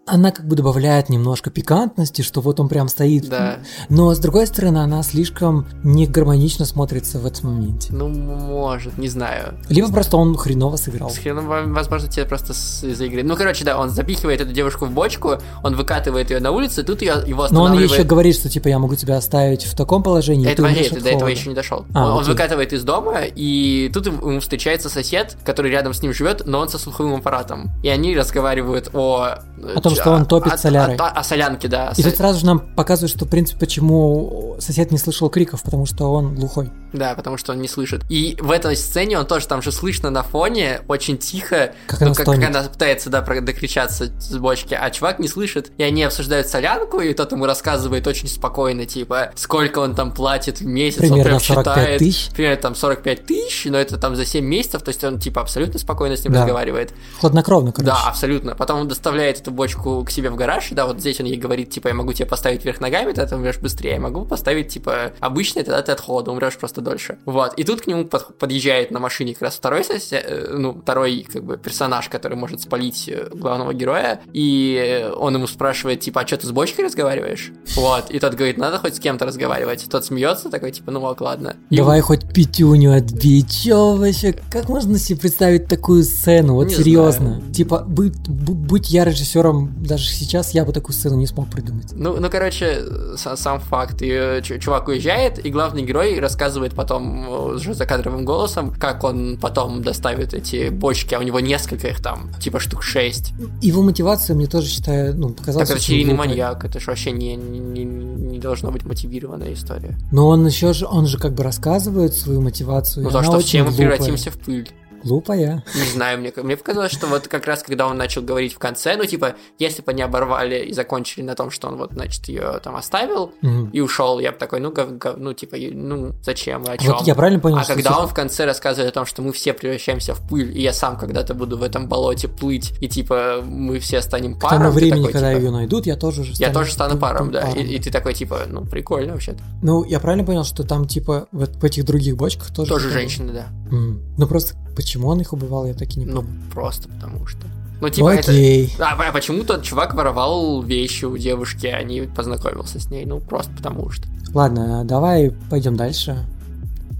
[0.05, 3.29] Она как бы добавляет немножко пикантности, что вот он прям стоит.
[3.29, 3.59] Да.
[3.87, 7.93] Но с другой стороны, она слишком не гармонично смотрится в этом моменте.
[7.93, 9.53] Ну, может, не знаю.
[9.69, 11.09] Либо просто он хреново сыграл.
[11.09, 13.23] С хреном, возможно, тебе просто с- из-за игры.
[13.23, 16.83] Ну, короче, да, он запихивает эту девушку в бочку, он выкатывает ее на улицу, и
[16.83, 20.03] тут ее, его Но он еще говорит, что типа я могу тебя оставить в таком
[20.03, 21.85] положении, Это от до этого еще не дошел.
[21.93, 22.33] А, он, он окей.
[22.33, 26.59] выкатывает из дома, и тут ему ему встречается сосед, который рядом с ним живет, но
[26.59, 27.71] он со слуховым аппаратом.
[27.83, 29.39] И они разговаривают о...
[29.75, 30.95] О том, что он топит о- солярой.
[30.97, 31.93] О, о солянке, да.
[31.95, 35.85] И тут сразу же нам показывают, что, в принципе, почему сосед не слышал криков, потому
[35.85, 36.71] что он глухой.
[36.93, 38.03] Да, потому что он не слышит.
[38.09, 42.07] И в этой сцене он тоже там же слышно на фоне, очень тихо, Как ну,
[42.07, 45.71] она как, как она пытается, да, докричаться с бочки, а чувак не слышит.
[45.77, 50.59] И они обсуждают солянку, и тот ему рассказывает очень спокойно, типа, сколько он там платит
[50.59, 51.99] в месяц, он Примерно прям 45 считает.
[51.99, 52.29] тысяч.
[52.31, 55.79] Примерно там 45 тысяч, но это там за 7 месяцев, то есть он, типа, абсолютно
[55.79, 56.41] спокойно с ним Да.
[56.41, 56.93] разговаривает.
[57.19, 57.91] Хладнокровно, короче.
[57.91, 58.55] Да, абсолютно.
[58.55, 61.69] Потом он доставляет эту бочку к себе в гараж, да, вот здесь он ей говорит,
[61.69, 65.11] типа, я могу тебе поставить вверх ногами, тогда ты умрешь быстрее, я могу поставить, типа,
[65.19, 67.17] обычный, тогда ты от холода умрешь просто дольше.
[67.25, 67.53] Вот.
[67.57, 71.25] И тут к нему под- подъезжает на машине как раз второй сосед, э, ну, второй,
[71.31, 76.27] как бы, персонаж, который может спалить э, главного героя, и он ему спрашивает, типа, а
[76.27, 77.51] что ты с бочкой разговариваешь?
[77.75, 78.09] Вот.
[78.11, 79.85] И тот говорит, надо хоть с кем-то разговаривать.
[79.89, 81.55] Тот смеется такой, типа, ну ок, ладно.
[81.69, 83.63] И Давай хоть пятюню отбить.
[83.63, 84.33] Чё вообще?
[84.51, 86.55] Как можно себе представить такую сцену?
[86.55, 87.41] Вот Не серьезно.
[87.53, 91.87] Типа, будь, бу- будь я режиссером, даже сейчас я бы такую сцену не смог придумать.
[91.93, 92.81] Ну, ну, короче,
[93.17, 94.01] с- сам факт.
[94.01, 99.03] И э, чу- чувак уезжает, и главный герой рассказывает потом э, уже закадровым голосом, как
[99.03, 103.33] он потом доставит эти бочки, а у него несколько их там, типа штук шесть.
[103.61, 107.35] Его мотивация мне тоже, считаю, ну, показалась Так это серийный маньяк, это же вообще не,
[107.35, 109.97] не, не должно быть мотивированная история.
[110.11, 113.63] Но он еще же, он же как бы рассказывает свою мотивацию, Ну, то, что все
[113.63, 114.69] мы превратимся в пыль.
[115.03, 115.63] Глупая.
[115.75, 118.95] Не знаю, мне, мне показалось, что вот как раз когда он начал говорить в конце,
[118.97, 122.59] ну, типа, если бы они оборвали и закончили на том, что он вот, значит, ее
[122.63, 123.69] там оставил Мгм.
[123.71, 126.93] и ушел, я бы такой, ну, гов- гов- ну, типа, ну, зачем, о чем?
[126.93, 129.53] Вот я правильно понял, А когда он в конце рассказывает о том, что мы все
[129.53, 133.79] превращаемся в пыль, и я сам когда-то буду в этом болоте плыть, и типа мы
[133.79, 136.31] все станем к паром, тому ты времени, такой, когда типа, ее найдут, я тоже уже
[136.31, 137.41] я стану тоже стану паром, пу- да.
[137.41, 137.57] паром.
[137.57, 139.43] И, и ты такой, типа, ну, прикольно вообще-то.
[139.61, 142.69] Ну, я правильно понял, что там, типа, в, в этих других бочках тоже...
[142.69, 143.47] Тоже женщины, да.
[143.71, 144.01] м.
[144.17, 146.33] Ну, просто почему он их убивал, я так и не Ну, понял.
[146.51, 147.39] просто потому что.
[147.81, 148.31] Ну, Ну, типа, это...
[148.31, 148.73] окей.
[148.79, 153.05] А, а почему тот чувак воровал вещи у девушки, а не познакомился с ней?
[153.05, 154.07] Ну, просто потому что.
[154.33, 156.17] Ладно, давай пойдем дальше.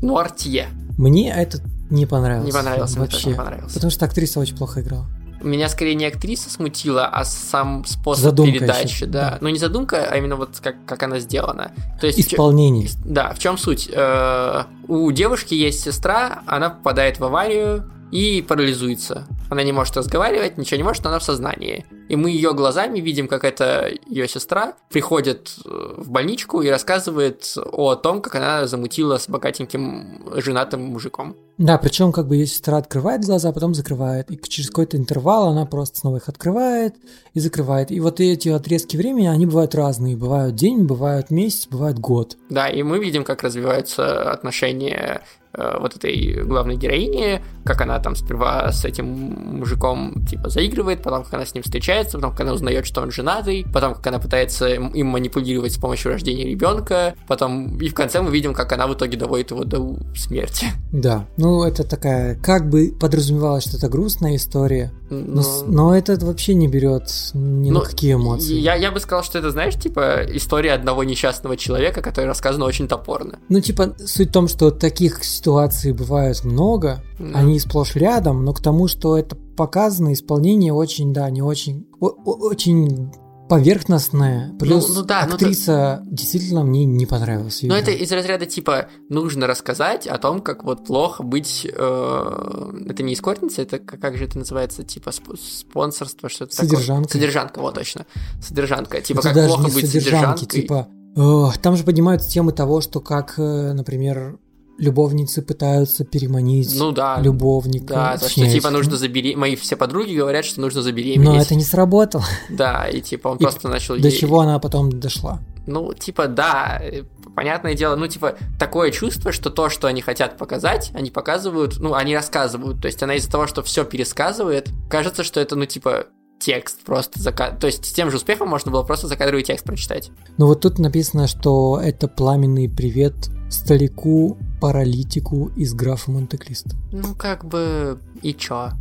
[0.01, 0.67] Ну, Артье.
[0.97, 2.45] Мне этот не понравился.
[2.47, 3.29] Не понравился, мне тоже вообще.
[3.29, 3.73] не понравился.
[3.75, 5.05] Потому что актриса очень плохо играла.
[5.43, 9.31] Меня скорее не актриса смутила, а сам способ Задумка передачи, ещё, да.
[9.31, 9.37] да.
[9.41, 11.71] Ну, не задумка, а именно вот как, как она сделана.
[11.99, 12.19] То есть...
[12.19, 12.89] Исполнение.
[13.05, 13.89] Да, в чем суть?
[13.91, 19.27] Э, У девушки есть сестра, она попадает в аварию и парализуется.
[19.49, 21.85] Она не может разговаривать, ничего не может, но она в сознании.
[22.09, 27.53] И мы ее глазами видим, как эта ее сестра приходит э, в больничку и рассказывает
[27.71, 31.35] о том, как она замутила с богатеньким женатым мужиком.
[31.57, 34.31] Да, причем как бы ее сестра открывает глаза, а потом закрывает.
[34.31, 36.95] И через какой-то интервал она просто снова их открывает
[37.33, 37.91] и закрывает.
[37.91, 40.17] И вот эти отрезки времени, они бывают разные.
[40.17, 42.37] Бывают день, бывают месяц, бывают год.
[42.49, 45.21] Да, и мы видим, как развиваются отношения
[45.55, 51.33] вот этой главной героини, как она там сперва с этим мужиком типа заигрывает, потом как
[51.35, 54.67] она с ним встречается, потом как она узнает, что он женатый, потом как она пытается
[54.67, 58.93] им манипулировать с помощью рождения ребенка, потом и в конце мы видим, как она в
[58.93, 60.67] итоге доводит его до смерти.
[60.91, 65.95] Да, ну это такая, как бы подразумевалось, что это грустная история, но, Но- с- но
[65.95, 68.55] это вообще не берет ни Ну, на какие эмоции.
[68.55, 72.87] Я, я бы сказал, что это, знаешь, типа история одного несчастного человека, которая рассказана очень
[72.87, 73.39] топорно.
[73.49, 77.39] Ну, типа, суть в том, что таких ситуаций бывает много, Да.
[77.39, 82.07] они сплошь рядом, но к тому, что это показано, исполнение очень, да, не очень, о-
[82.49, 83.11] очень
[83.57, 84.53] поверхностное.
[84.59, 87.59] Плюс ну да, ну актриса действительно мне не понравилась.
[87.61, 91.65] Ну, это из разряда типа нужно рассказать о том, как вот плохо быть.
[91.71, 96.69] э, это не эскортница, это как, же это называется, типа сп- спонсорство, что-то такое.
[96.69, 97.11] Содержанка.
[97.11, 98.05] Содержанка, вот точно.
[98.41, 99.01] Содержанка.
[99.01, 100.47] Типа Это как плохо быть содержанкой.
[100.47, 100.87] типа...
[101.15, 104.39] э, там же поднимаются темы того, что как, э, например,
[104.77, 107.19] любовницы пытаются переманить Ну да.
[107.21, 107.93] любовника.
[107.93, 109.37] Да, то, что типа нужно забеременеть.
[109.37, 111.25] Мои все подруги говорят, что нужно забеременеть.
[111.29, 112.25] Но это не сработало.
[112.49, 115.39] Да, и типа он И просто начал До ей- чего она потом дошла.
[115.65, 117.03] Ну, типа, да, э,
[117.35, 121.93] понятное дело, ну, типа, такое чувство, что то, что они хотят показать, они показывают, ну,
[121.93, 122.81] они рассказывают.
[122.81, 126.07] То есть она из-за того, что все пересказывает, кажется, что это, ну, типа,
[126.39, 127.51] текст просто зака...
[127.51, 130.11] То есть с тем же успехом можно было просто закадровый текст прочитать.
[130.37, 133.13] Ну вот тут написано, что это пламенный привет
[133.53, 136.75] старику паралитику из графа Монте-Кристо.
[136.91, 138.71] Ну, как бы, и чё?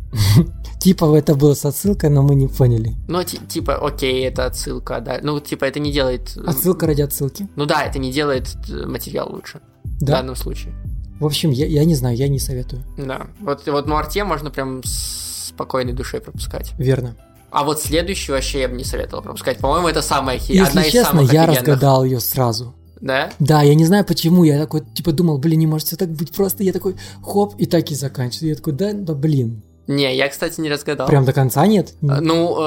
[0.81, 2.95] Типа это было с отсылкой, но мы не поняли.
[3.09, 5.19] Ну, ти- типа, окей, это отсылка, да.
[5.23, 6.37] Ну, типа, это не делает...
[6.37, 7.49] м, Отсылка ради отсылки.
[7.57, 9.61] Ну да, это не делает э, материал лучше.
[9.85, 10.17] В Да.
[10.19, 10.75] данном случае.
[11.21, 12.83] В общем, я, я не знаю, я не советую.
[12.99, 13.29] Да.
[13.41, 16.73] Вот, вот Муарте можно прям с спокойной душой пропускать.
[16.79, 17.15] Верно.
[17.51, 19.59] А вот следующую вообще я бы не советовал пропускать.
[19.59, 20.53] По-моему, это самая хи...
[20.53, 21.61] Если одна из честно, самых я офигенных.
[21.69, 22.75] разгадал ее сразу.
[23.03, 23.31] Да?
[23.41, 26.33] Да, я не знаю почему, я такой, типа, думал, блин, не может все так быть
[26.33, 26.63] просто.
[26.63, 28.51] Я такой, хоп, и так и заканчиваю.
[28.51, 29.63] Я такой, да, да, блин.
[29.89, 31.09] Не, я, кстати, не разгадал.
[31.09, 31.95] Прям до конца нет?
[32.03, 32.61] Э, Ну, э,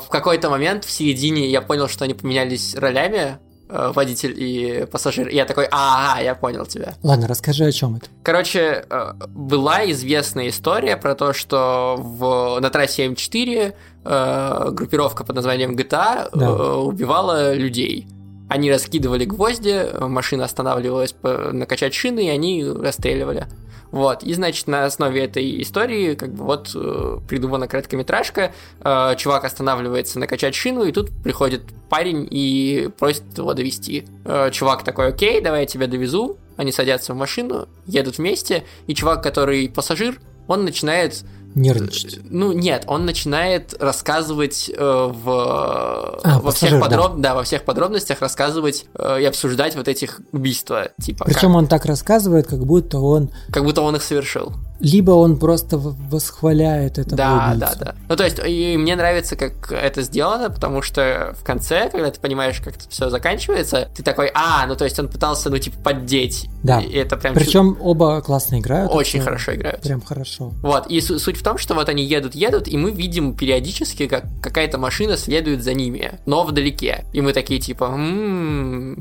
[0.00, 5.26] в какой-то момент в середине я понял, что они поменялись ролями, э, водитель и пассажир.
[5.26, 6.94] И я такой, а, я понял тебя.
[7.02, 8.06] Ладно, расскажи, о чем это.
[8.22, 13.74] Короче, э, была известная история про то, что в, на трассе М4
[14.04, 16.46] э, группировка под названием GTA Да.
[16.46, 18.06] э, убивала людей.
[18.48, 23.46] Они раскидывали гвозди, э, машина останавливалась накачать шины, и они расстреливали.
[23.90, 29.44] Вот, и значит, на основе этой истории, как бы вот э, придумана короткометражка, э, чувак
[29.44, 34.06] останавливается накачать шину, и тут приходит парень и просит его довести.
[34.50, 36.38] чувак такой, окей, давай я тебя довезу.
[36.56, 41.24] Они садятся в машину, едут вместе, и чувак, который пассажир, он начинает
[41.56, 42.20] Нервничать.
[42.30, 47.16] ну нет, он начинает рассказывать э, в А, во всех подроб...
[47.16, 47.34] да.
[47.34, 52.46] во всех подробностях рассказывать э, и обсуждать вот этих убийства, типа Причем он так рассказывает,
[52.46, 53.28] как будто он...
[53.46, 54.52] как, как будто он их совершил.
[54.78, 57.60] Либо он просто восхваляет этого Да, убийцу.
[57.60, 57.94] да, да.
[58.08, 62.20] Ну то есть и мне нравится, как это сделано, потому что в конце, когда ты
[62.20, 65.78] понимаешь, как это все заканчивается, ты такой, а, ну то есть он пытался, ну типа
[65.82, 66.48] поддеть.
[66.62, 66.80] Да.
[66.80, 68.92] И это прям чу- Причем оба классно играют.
[68.92, 69.80] очень это хорошо играют.
[69.82, 70.52] Прям хорошо.
[70.62, 74.08] Вот, и су- суть в том, что вот они едут, едут, и мы видим периодически,
[74.08, 77.04] как какая-то машина следует за ними, но вдалеке.
[77.12, 78.98] И мы такие типа, «М,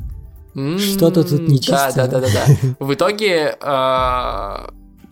[0.54, 1.92] м, Что-то тут нечисто.
[1.96, 2.76] Да, да, да, да, да.
[2.86, 3.56] В итоге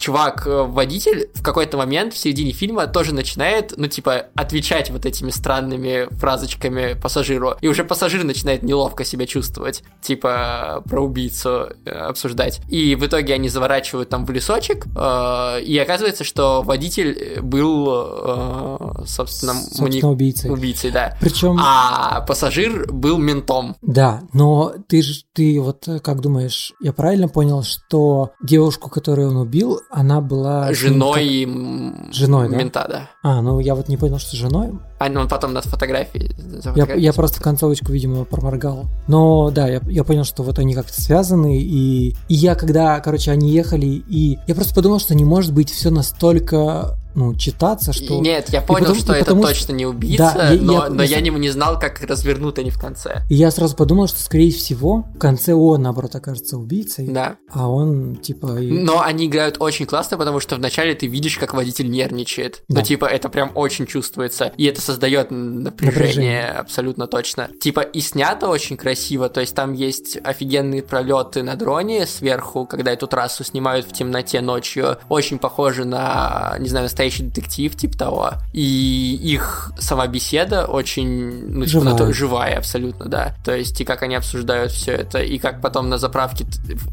[0.04, 4.90] э, чувак, э, водитель, в какой-то момент в середине фильма тоже начинает, ну, типа, отвечать
[4.92, 7.54] вот этими странными фразочками пассажиру.
[7.62, 12.62] И уже пассажир начинает неловко себя чувствовать, типа, про убийцу э, обсуждать.
[12.70, 19.06] И в итоге они заворачивают там в лесочек, э, и оказывается, что водитель был, э,
[19.06, 20.52] собственно, Собственно, мани- убийцей.
[20.52, 21.18] убийцей, да.
[21.20, 23.76] Причем, А пассажир был ментом.
[23.82, 29.30] да, но ты же, ты вот э, как думаешь, я правильно понял, что девушку, которую
[29.30, 30.74] он убил, она была...
[30.74, 32.56] Женой, как- Женой, да?
[32.58, 33.10] мента, да.
[33.22, 34.72] А, ну я вот не понял, что женой.
[34.98, 36.36] А ну, он потом на фотографии.
[36.76, 38.86] Я, я просто концовочку, видимо, проморгал.
[39.08, 41.60] Но да, я, я понял, что вот они как-то связаны.
[41.60, 45.70] И, и я, когда, короче, они ехали, и я просто подумал, что не может быть
[45.70, 48.20] все настолько, ну, читаться, что...
[48.20, 50.90] Нет, я понял, потом- что это потому точно что- не убийца, Да, я- но, я-
[50.90, 53.22] но я я не, не знал, как развернут они в конце.
[53.30, 57.08] И я сразу подумал, что, скорее всего, в конце он, наоборот, окажется убийцей.
[57.08, 57.36] Да.
[57.52, 58.58] А он, типа...
[58.60, 62.64] и- Но они играют очень классно, потому что вначале ты видишь, как водитель нервничает.
[62.68, 62.80] Да.
[62.80, 64.52] Ну, типа, это прям очень чувствуется.
[64.58, 66.48] И это создает напряжение, Напряжение.
[66.50, 67.50] абсолютно точно.
[67.62, 69.30] Типа, и снято очень красиво.
[69.30, 74.42] То есть там есть офигенные пролеты на дроне сверху, когда эту трассу снимают в темноте
[74.42, 74.98] ночью.
[75.10, 78.30] Очень похоже на, не знаю, настоящий детектив, типа того.
[78.54, 81.94] И их сама беседа очень, ну, типа, Живая.
[81.94, 83.36] нато- живая абсолютно, да.
[83.44, 86.46] То есть, и как они обсуждают все это, и как потом на заправке,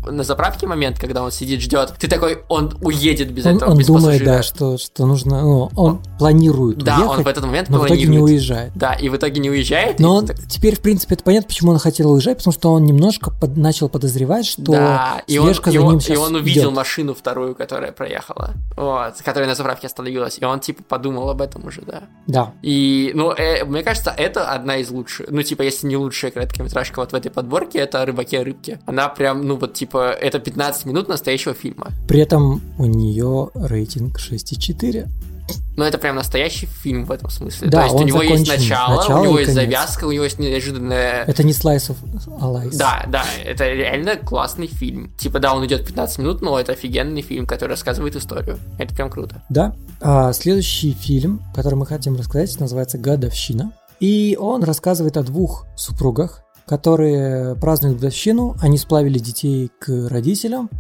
[0.07, 3.79] на заправке момент, когда он сидит, ждет, ты такой, он уедет без он, этого, он
[3.79, 4.27] без думает, пассажира.
[4.37, 5.43] да, что, что нужно...
[5.43, 8.31] Ну, он планирует Да, уехать, он в этот момент но в итоге не планирует.
[8.33, 8.73] уезжает.
[8.75, 9.99] Да, и в итоге не уезжает.
[10.01, 12.85] Но он, так- теперь, в принципе, это понятно, почему он хотел уезжать, потому что он
[12.85, 16.35] немножко под- начал подозревать, что да, и он, слежка и, за он, ним и он
[16.37, 16.73] увидел идет.
[16.77, 21.67] машину вторую, которая проехала, вот, которая на заправке остановилась, и он, типа, подумал об этом
[21.67, 22.03] уже, да.
[22.27, 22.55] Да.
[22.63, 27.01] И, ну, э, мне кажется, это одна из лучших, ну, типа, если не лучшая короткометражка
[27.01, 28.81] вот в этой подборке, это «Рыбаки о рыбке».
[28.87, 31.89] Она прям, ну, вот, типа, это 15 минут настоящего фильма.
[32.09, 35.09] При этом у нее рейтинг 6,4.
[35.77, 37.69] Но это прям настоящий фильм в этом смысле.
[37.69, 39.65] Да, То есть у него есть начало, Начало у него есть конец.
[39.65, 41.25] завязка, у него есть неожиданная...
[41.25, 42.77] Это не Slice of Life.
[42.77, 45.13] Да, да, это реально классный фильм.
[45.19, 48.59] Типа, да, он идет 15 минут, но это офигенный фильм, который рассказывает историю.
[48.79, 49.43] Это прям круто.
[49.49, 49.75] Да.
[50.01, 53.73] А следующий фильм, который мы хотим рассказать, называется «Годовщина».
[54.01, 58.57] И он рассказывает о двух супругах, которые празднуют годовщину.
[58.61, 60.71] Они сплавили детей к родителям.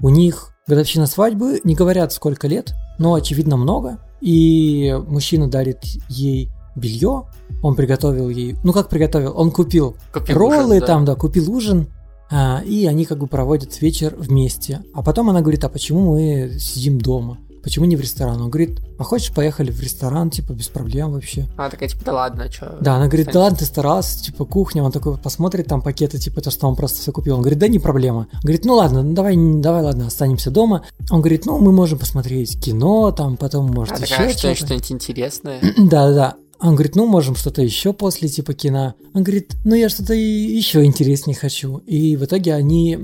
[0.00, 3.98] У них годовщина свадьбы, не говорят сколько лет, но очевидно много.
[4.20, 7.24] И мужчина дарит ей белье,
[7.62, 10.86] он приготовил ей, ну как приготовил, он купил, Купил роллы ужин, да.
[10.86, 11.88] там, да, купил ужин,
[12.30, 14.82] а, и они как бы проводят вечер вместе.
[14.94, 17.38] А потом она говорит, а почему мы сидим дома?
[17.62, 18.40] Почему не в ресторан?
[18.40, 21.46] Он говорит, а хочешь поехали в ресторан, типа, без проблем вообще.
[21.56, 22.78] Она такая, типа, да ладно, что.
[22.80, 26.40] Да, она говорит, да ладно, ты старался, типа, кухня, он такой посмотрит там пакеты, типа,
[26.40, 27.34] то, что он просто все купил.
[27.36, 28.28] Он говорит, да не проблема.
[28.42, 30.84] Говорит, ну ладно, ну давай, давай, ладно, останемся дома.
[31.10, 34.54] Он говорит, ну мы можем посмотреть кино, там, потом, может, Она еще такая, что-то.
[34.54, 35.60] что-нибудь интересное.
[35.76, 36.36] Да-да-да.
[36.60, 38.94] Он говорит, ну, можем что-то еще после типа кино.
[39.14, 41.78] Он говорит, ну, я что-то еще интереснее хочу.
[41.78, 42.96] И в итоге они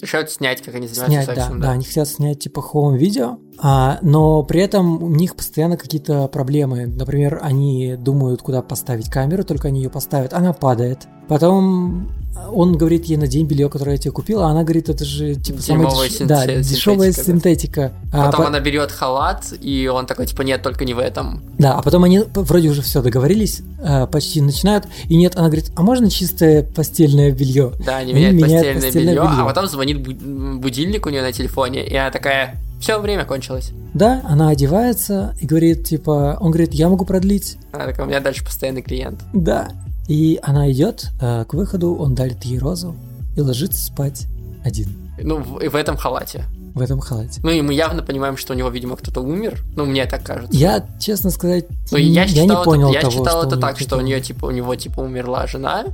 [0.00, 3.98] Решают снять, как они занимаются снять, да, сексом, да, они хотят снять типа хоум-видео, а,
[4.02, 6.86] но при этом у них постоянно какие-то проблемы.
[6.86, 11.08] Например, они думают, куда поставить камеру, только они ее поставят, она падает.
[11.26, 12.12] Потом
[12.52, 15.60] он говорит ей надень белье, которое я тебе купил, а она говорит, это же типа
[15.60, 18.22] самая деш- да, синте- дешевая синтетика, да.
[18.22, 21.42] А Потом по- она берет халат, и он такой, типа, нет, только не в этом.
[21.58, 25.70] Да, а потом они вроде уже все договорились, э, почти начинают, и нет, она говорит,
[25.76, 27.72] а можно чистое постельное белье?
[27.84, 29.42] Да, они Они меняют меняют постельное, постельное белье, белье.
[29.42, 33.72] а потом звонит бу- будильник у нее на телефоне, и она такая, все, время кончилось.
[33.94, 37.56] Да, она одевается и говорит, типа, он говорит, я могу продлить.
[37.72, 39.20] Она такая, у меня дальше постоянный клиент.
[39.32, 39.68] Да.
[40.08, 42.96] И она идет э, к выходу, он дарит ей розу
[43.36, 44.26] и ложится спать
[44.64, 44.88] один
[45.22, 46.44] Ну, в, и в этом халате.
[46.74, 47.40] в этом халате.
[47.44, 49.62] Ну, и мы явно понимаем, что у него, видимо, кто-то умер.
[49.76, 50.56] Ну, мне так кажется.
[50.56, 53.96] Я, честно сказать, Ну, я, не считал, понял это, я того, считал это так, что
[53.96, 55.84] у нее, типа, у него, типа, умерла жена,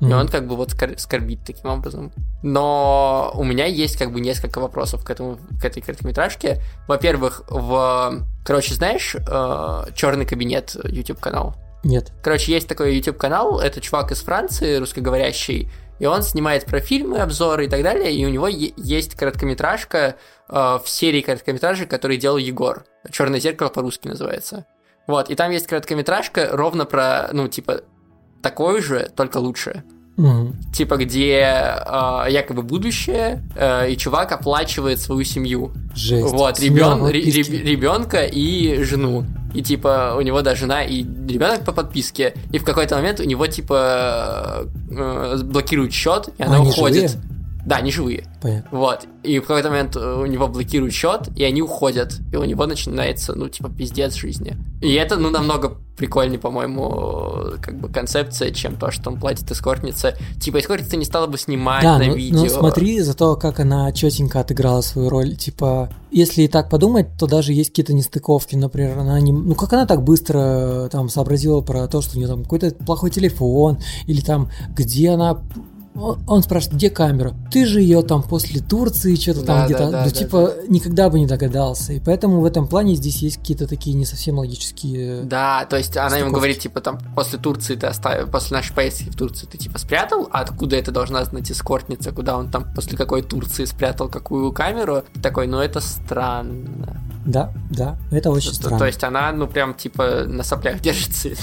[0.00, 0.12] и Мгм.
[0.14, 2.12] он как бы вот скор- скорбит таким образом.
[2.42, 6.60] Но у меня есть как бы несколько вопросов к этому, к этой короткометражке.
[6.88, 8.24] Во-первых, в...
[8.44, 9.14] Короче, знаешь,
[9.94, 11.54] Черный кабинет YouTube канал?
[11.84, 12.12] Нет.
[12.22, 15.68] Короче, есть такой YouTube канал, это чувак из Франции, русскоговорящий,
[15.98, 20.16] и он снимает про фильмы, обзоры и так далее, и у него есть короткометражка
[20.48, 22.84] э, в серии короткометражек, которые делал Егор.
[23.10, 24.66] Черное зеркало по-русски называется.
[25.06, 27.82] Вот, и там есть короткометражка ровно про, ну, типа,
[28.42, 29.84] такой же, только лучше.
[30.22, 30.54] Мгм.
[30.72, 35.72] Типа, где э, якобы будущее, э, и чувак оплачивает свою семью.
[35.94, 36.32] Жесть.
[36.32, 37.58] Вот, ребен, подписке.
[37.58, 39.24] ребенка и жену.
[39.52, 42.34] И типа у него да, жена и ребенок по подписке.
[42.52, 47.10] И в какой-то момент у него типа э, блокирует счет, и она они уходит.
[47.10, 47.31] живые?
[47.64, 48.24] Да, они живые.
[48.40, 48.76] Понятно.
[48.76, 49.06] Вот.
[49.22, 52.18] И в какой-то момент э, у него блокируют счет, и они уходят.
[52.32, 54.56] И у него начинается, ну, типа, пиздец жизни.
[54.80, 60.16] И это, ну, намного прикольнее, по-моему, как бы концепция, чем то, что он платит эскортнице.
[60.40, 62.40] Типа, эскортница не стала бы снимать Да, на ну, видео.
[62.40, 65.36] ну смотри за то, как она четенько отыграла свою роль.
[65.36, 68.56] Типа, если и так подумать, то даже есть какие-то нестыковки.
[68.56, 69.32] Например, она не...
[69.32, 73.10] Ну, как она так быстро там сообразила про то, что у нее там какой-то плохой
[73.10, 75.42] телефон, или там, где она...
[75.94, 77.34] Он он спрашивает, где камера?
[77.50, 79.90] Ты же ее там после Турции что-то Да, там да, где-то...
[79.90, 81.92] да, ну, да, типа, никогда бы не догадался.
[81.92, 85.22] И поэтому в этом плане здесь есть какие-то такие не совсем логические...
[85.22, 89.10] Да, то есть она ему говорит, типа, там, после Турции ты оставил, после нашей поездки
[89.10, 92.96] в Турцию ты, типа, спрятал, а откуда это должна знать эскортница, куда он там, после
[92.96, 95.02] какой Турции спрятал какую камеру?
[95.12, 97.00] Ты такой, ну, это странно.
[97.24, 98.78] Да, да, это очень То- странно.
[98.78, 101.30] То есть она, ну, прям, типа, на соплях держится.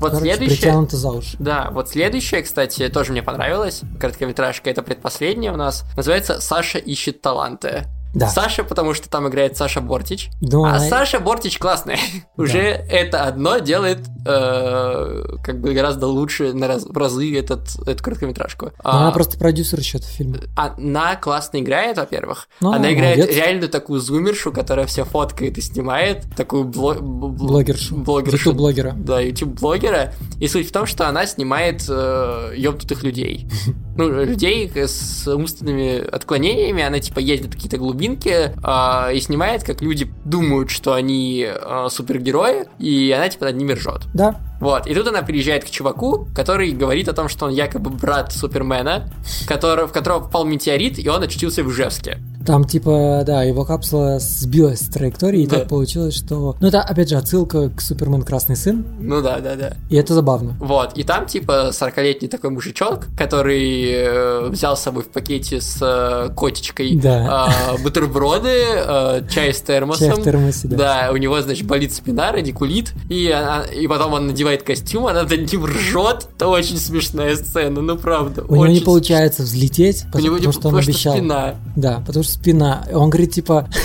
[0.00, 0.86] Вот Короче, следующее...
[0.90, 1.36] за уши.
[1.38, 3.82] Да, вот следующая, кстати, тоже мне понравилась.
[4.00, 5.84] Короткометражка, это предпоследняя у нас.
[5.96, 7.84] Называется «Саша ищет таланты».
[8.14, 8.28] Да.
[8.28, 10.30] Саша, потому что там играет Саша Бортич.
[10.40, 11.98] Ну, а Саша Бортич классная.
[12.36, 18.02] Уже это одно делает э, как бы гораздо лучше на раз- в разы этот, эту
[18.02, 18.70] короткометражку.
[18.82, 20.36] А, Она просто продюсер еще этого фильма.
[20.56, 22.48] Она классно играет, во-первых.
[22.60, 23.36] Ну, Она играет молодец.
[23.36, 26.24] реально такую зумершу, которая все фоткает и снимает.
[26.36, 27.96] Такую бло- бл- бл- Блогершу.
[27.96, 28.36] блогершу.
[28.36, 28.92] YouTube-блогера.
[28.96, 30.12] Да, YouTube-блогера.
[30.40, 33.48] И суть в том, что она снимает э, ёбнутых людей.
[33.96, 36.82] Ну, людей с умственными отклонениями.
[36.82, 41.86] Она, типа, ездит в какие-то глубинки э, и снимает, как люди думают, что они э,
[41.90, 44.02] супергерои, и она, типа, над ними ржет.
[44.12, 47.90] Да, Вот, и тут она приезжает к чуваку, который говорит о том, что он якобы
[47.90, 49.10] брат Супермена,
[49.46, 52.18] который, в которого попал метеорит, и он очутился в Ижевске.
[52.46, 55.60] Там, типа, да, его капсула сбилась с траектории, и Да.
[55.60, 56.54] так получилось, что...
[56.60, 59.72] Ну, это, опять же, отсылка к Супермен Красный Сын, Ну да, да, да.
[59.88, 60.54] и это забавно.
[60.60, 65.78] Вот, и там, типа, 40-летний такой мужичок, который э, взял с собой в пакете с
[65.80, 67.50] э, котичкой Да.
[67.78, 70.08] э, бутерброды, э, чай с термосом.
[70.12, 70.76] Чай в термосе, да.
[70.76, 73.34] Да, у него, значит, болит спина, радикулит, и,
[73.74, 76.28] и потом он надевает костюм, она над ним ржет.
[76.36, 78.44] Это очень смешная сцена, ну правда.
[78.48, 81.14] У него не получается взлететь, потому, него не- потому что он обещал.
[81.14, 81.54] спина.
[81.76, 82.86] Да, потому что спина.
[82.92, 83.68] Он говорит, типа...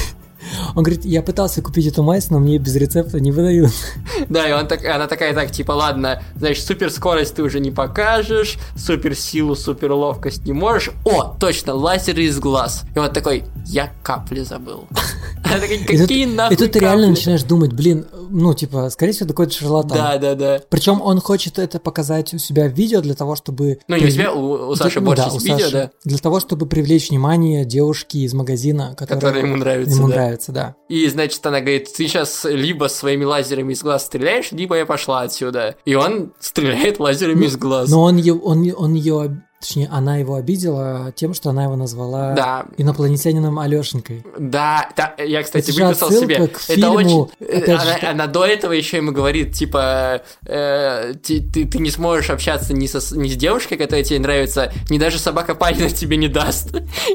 [0.75, 3.71] Он говорит, я пытался купить эту мазь, но мне без рецепта не выдают.
[4.29, 8.57] Да, и он так, она такая, так, типа, ладно, значит, суперскорость ты уже не покажешь,
[8.75, 10.91] суперсилу, суперловкость не можешь.
[11.05, 12.83] О, точно, лазеры из глаз.
[12.95, 14.87] И он такой, я капли забыл.
[15.43, 18.53] Она такая, И тут, какие нахуй и тут ты реально капли?» начинаешь думать, блин, ну,
[18.53, 19.97] типа, скорее всего, такой шарлатан.
[19.97, 20.61] Да, да, да.
[20.69, 23.79] Причем он хочет это показать у себя в видео для того, чтобы...
[23.87, 25.71] Ну, не у себя, у, у Саши Ну больше да, у видео, Саши.
[25.71, 30.15] да, Для того, чтобы привлечь внимание девушки из магазина, которая, которое ему нравится, ему да.
[30.15, 30.75] нравится, да.
[30.87, 35.21] И, значит, она говорит, ты сейчас либо своими лазерами из глаз стреляешь, либо я пошла
[35.21, 35.75] отсюда.
[35.85, 37.89] И он стреляет лазерами из глаз.
[37.89, 42.65] Но он он, он ее, точнее, она его обидела тем, что она его назвала Да.
[42.77, 44.23] инопланетянином Алешенькой.
[44.37, 46.47] Да, да, я, кстати, Это выписал себе.
[46.47, 47.27] к Это фильму, очень.
[47.39, 51.79] э, опять же, она, она до этого еще ему говорит, типа, э, ты, ты, ты
[51.79, 55.89] не сможешь общаться ни, со, ни с девушкой, которая тебе нравится, ни даже собака Панина
[55.89, 56.69] тебе не даст.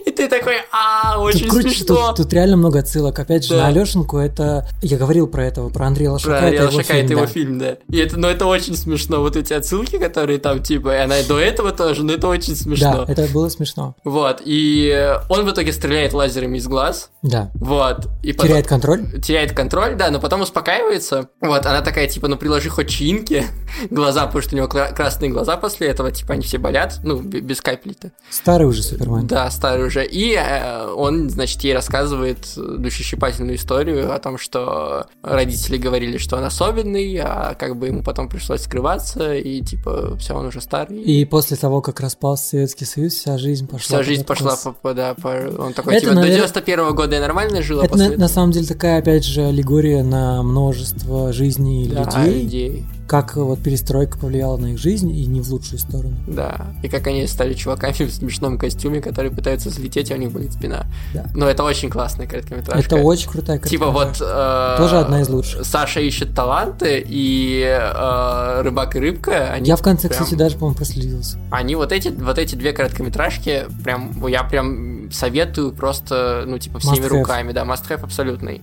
[0.06, 2.08] И ты такой, а, очень Тут, круче, смешно.
[2.08, 3.18] тут, тут реально много отсылок.
[3.18, 3.62] Опять же, Да.
[3.62, 4.68] на Алешенку это...
[4.82, 6.38] Я говорил про этого, про Андрея Лошака.
[6.38, 7.76] Про это его Лошака это его фильм, да.
[7.88, 9.20] И это, ну, это очень смешно.
[9.20, 12.56] Вот эти отсылки, которые там, типа, и она и до этого тоже, но это очень
[12.56, 13.04] смешно.
[13.06, 13.94] Да, это было смешно.
[14.04, 17.10] Вот, и он в итоге стреляет лазерами из глаз.
[17.22, 17.50] Да.
[17.54, 18.08] Вот.
[18.22, 19.20] И потом- Теряет контроль.
[19.22, 21.28] теряет контроль, да, но потом успокаивается.
[21.40, 23.44] Вот, она такая, типа, ну приложи хоть чинки,
[23.90, 27.20] глаза, потому что у него кра- красные глаза после этого, типа, они все болят, ну,
[27.20, 28.12] без капель-то.
[28.30, 29.26] Старый уже Супермен.
[29.26, 30.04] Да, старый уже.
[30.04, 36.44] И э, он, значит, ей рассказывает душещипательную историю о том, что родители говорили, что он
[36.44, 41.00] особенный, а как бы ему потом пришлось скрываться, и, типа, все, он уже старый.
[41.02, 43.98] И после того, как распался Советский Союз, вся жизнь пошла.
[43.98, 47.14] Вся жизнь пошла по, по- да, по- он такой, Это, типа, наверно- до 91 года
[47.16, 51.32] я нормально жил, а Это на, на самом деле такая, опять же, аллегория на множество
[51.32, 52.84] жизней Да, людей, людей.
[53.06, 56.16] Как вот перестройка повлияла на их жизнь и не в лучшую сторону.
[56.26, 60.32] Да, и как они стали чуваками в смешном костюме, которые пытаются взлететь, а у них
[60.32, 60.86] болит спина.
[61.12, 61.26] Да.
[61.34, 62.80] Но это очень классная короткометражка.
[62.96, 64.18] Это очень крутая Типа вот...
[64.18, 64.74] короткометражка.
[64.76, 65.64] э, Тоже одна из лучших.
[65.66, 70.56] Саша ищет таланты, и э, Рыбак и Рыбка, они Я в конце, прям- кстати, даже,
[70.56, 71.38] по-моему, проследился.
[71.50, 76.96] Они вот эти, вот эти две короткометражки, прям, я прям советую просто, ну, типа, всеми
[76.98, 77.08] Must have.
[77.08, 78.62] руками, да, must have абсолютный.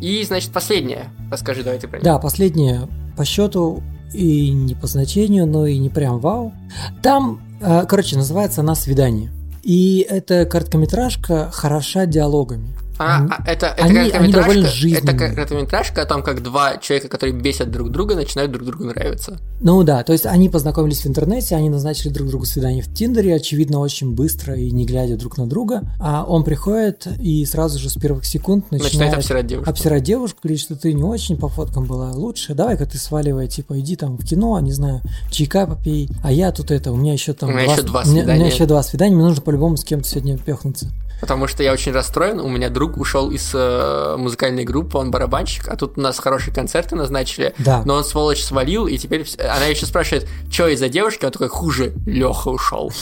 [0.00, 1.10] И, значит, последнее.
[1.30, 2.04] Расскажи, давай ты про неё.
[2.04, 2.88] Да, последнее
[3.18, 3.82] по счету
[4.14, 6.52] и не по значению, но и не прям вау.
[7.02, 9.30] Там, э, короче, называется она «Свидание».
[9.64, 12.77] И эта короткометражка хороша диалогами.
[12.98, 15.30] А, а, это, это они- они довольно Это жизненные.
[15.34, 19.38] короткометражка о том, как два человека, которые бесят друг друга, начинают друг другу нравиться.
[19.60, 23.34] Ну да, то есть они познакомились в интернете, они назначили друг другу свидание в Тиндере,
[23.34, 25.82] очевидно, очень быстро и не глядя друг на друга.
[26.00, 29.70] А он приходит и сразу же с первых секунд начинает, Начинает обсирать девушку.
[29.70, 33.78] обсирать девушку, говорит, что ты не очень по фоткам была лучше, давай-ка ты сваливай, типа,
[33.80, 37.32] иди там в кино, не знаю, чайка попей, а я тут это, у меня еще
[37.32, 38.46] там У меня еще два у меня- У меня, свидания.
[38.54, 40.88] еще два свидания, мне нужно по-любому с кем-то сегодня пехнуться.
[41.20, 42.40] Потому что я очень расстроен.
[42.40, 46.54] У меня друг ушел из э, музыкальной группы, он барабанщик, а тут у нас хорошие
[46.54, 47.54] концерты назначили.
[47.58, 47.82] Да.
[47.84, 51.24] Но он, сволочь, свалил, и теперь она еще спрашивает, что из-за девушки?
[51.24, 52.92] Он такой, хуже, Леха ушел.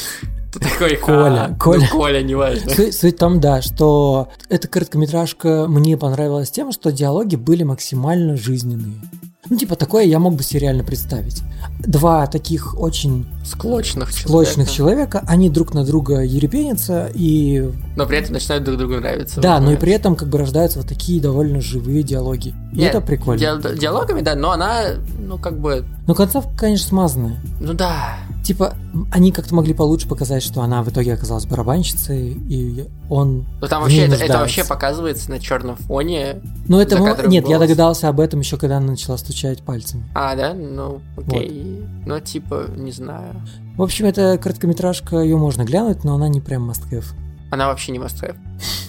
[0.52, 1.88] Ты такой, Коля, «А, ну, Коля».
[1.88, 2.70] Коля, неважно.
[2.72, 8.36] Суть, суть в том, да, что эта короткометражка мне понравилась тем, что диалоги были максимально
[8.36, 9.00] жизненные.
[9.48, 11.42] Ну, типа, такое я мог бы себе реально представить.
[11.78, 15.18] Два таких очень Склочных склочных человека.
[15.20, 19.40] человека, они друг на друга ерепенятся, и Но при этом начинают друг другу нравиться.
[19.40, 22.54] да, но и при этом как бы рождаются вот такие довольно живые диалоги.
[22.72, 23.38] И Нет, это прикольно.
[23.38, 24.82] диал- диалогами, да, но она,
[25.20, 27.36] ну, как бы, Но концовка, конечно, смазанная.
[27.60, 28.16] ну да.
[28.44, 28.74] Типа,
[29.12, 33.82] они как-то могли получше показать, что она в итоге оказалась барабанщицей, и он Ну там
[33.82, 36.40] вообще, это, это вообще показывается на черном фоне.
[36.68, 36.96] Ну, это...
[37.28, 37.60] Нет, я голос.
[37.68, 40.04] догадался об этом еще, когда она начала стучать пальцами.
[40.14, 40.54] А, да?
[40.54, 41.84] Ну, окей.
[42.06, 43.34] Ну, типа, не знаю.
[43.76, 47.04] В общем, это короткометражка, ее можно глянуть, но она не прям must have.
[47.50, 48.36] Она вообще не must have.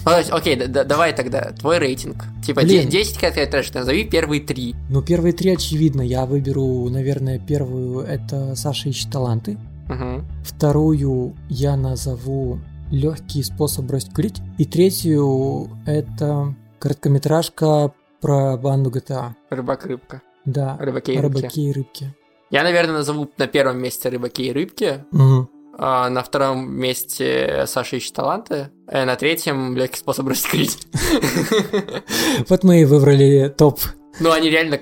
[0.04, 2.24] Ну, Окей, да- да- давай тогда, твой рейтинг.
[2.44, 2.88] Типа, Блин.
[2.88, 4.74] де- 10 короткометражек, назови первые три.
[4.88, 6.02] Ну, первые три очевидно.
[6.02, 9.58] Я выберу, наверное, первую это Саша ищет таланты.
[9.88, 10.26] Мгм.
[10.44, 12.58] Вторую я назову
[12.90, 14.40] легкий способ бросить курить.
[14.58, 19.34] И третью это короткометражка про банду GTA.
[19.50, 20.20] Рыбак-рыбка.
[20.44, 21.36] Да, Рыбаки и рыбки.
[21.36, 22.14] рыбаки и рыбки.
[22.50, 25.04] Я, наверное, назову на первом месте рыбаки и рыбки.
[25.10, 25.48] Мгм.
[25.80, 28.70] А, на втором месте Саша ищет таланты.
[28.86, 30.78] А на третьем легкий способ раскрыть.
[32.48, 33.80] Вот мы и выбрали топ.
[34.20, 34.80] Ну, они реально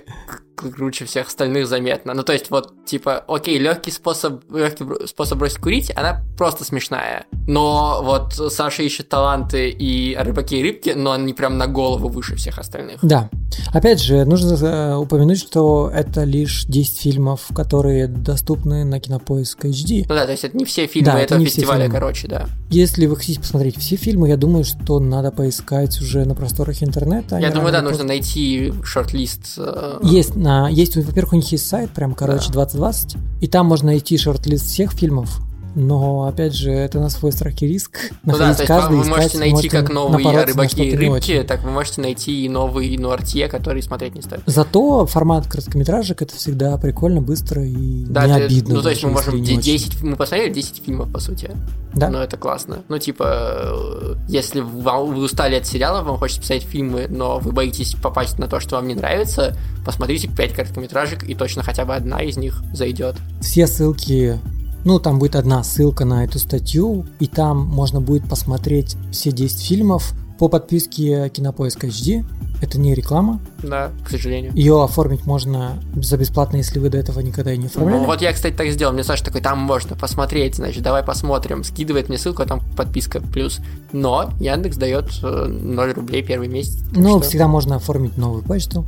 [0.57, 2.15] круче всех остальных заметно.
[2.15, 7.27] Ну, то есть, вот, типа, окей, легкий способ, легкий способ бросить курить, она просто смешная.
[7.47, 12.35] Но вот Саша ищет таланты и рыбаки и рыбки, но они прям на голову выше
[12.37, 12.99] всех остальных.
[13.03, 13.29] Да.
[13.73, 20.05] Опять же, нужно э, упомянуть, что это лишь 10 фильмов, которые доступны на Кинопоиск HD.
[20.09, 21.95] Ну да, то есть это не все фильмы Да, это этого не все фестиваля, фильмы.
[21.95, 22.47] короче, да.
[22.71, 27.39] Если вы хотите посмотреть все фильмы, я думаю, что надо поискать уже на просторах интернета.
[27.39, 29.55] Я думаю, да, или нужно найти шорт-лист.
[29.59, 30.35] э, Есть,
[30.71, 34.93] есть, во-первых, у них есть сайт, прям, короче, 2020, и там можно найти шорт-лист всех
[34.93, 35.41] фильмов,
[35.77, 38.11] но, опять же, это на свой страх и риск.
[38.25, 41.45] Ну да, то есть каждый, вы искать, можете найти можете как новые рыбаки и рыбки,
[41.47, 44.41] так вы можете найти и новый Нуартье, который смотреть не стоит.
[44.47, 48.75] Зато формат короткометражек это всегда прикольно, быстро и Да, не ты- обидно.
[48.77, 49.91] ну то есть мы можем если не де- очень.
[49.91, 51.51] 10, мы посмотрели 10 фильмов, по сути.
[51.95, 52.11] Да.
[52.11, 52.79] Ну, это классно.
[52.89, 57.95] Ну, типа, если вам- вы устали от сериалов, вам хочется посмотреть фильмы, но вы боитесь
[58.03, 62.23] попасть на то, что вам не нравится, посмотрите 5 короткометражек, и точно хотя бы одна
[62.23, 63.17] из них зайдет.
[63.41, 64.39] Все ссылки,
[64.87, 69.61] ну, там будет одна ссылка на эту статью, и там можно будет посмотреть все 10
[69.67, 72.25] фильмов по подписке Кинопоиск HD.
[72.63, 73.41] Это не реклама.
[73.63, 74.53] Да, к сожалению.
[74.55, 77.99] Ее оформить можно за бесплатно, если вы до этого никогда и не оформляли.
[77.99, 78.93] Ну, вот я, кстати, так сделал.
[78.95, 81.65] Мне Саша такой, там можно посмотреть, значит, давай посмотрим.
[81.65, 83.59] Скидывает мне ссылку, а там подписка плюс.
[83.93, 86.79] Но Яндекс дает э, 0 рублей первый месяц.
[86.93, 88.87] Ну, что- всегда можно оформить новую почту.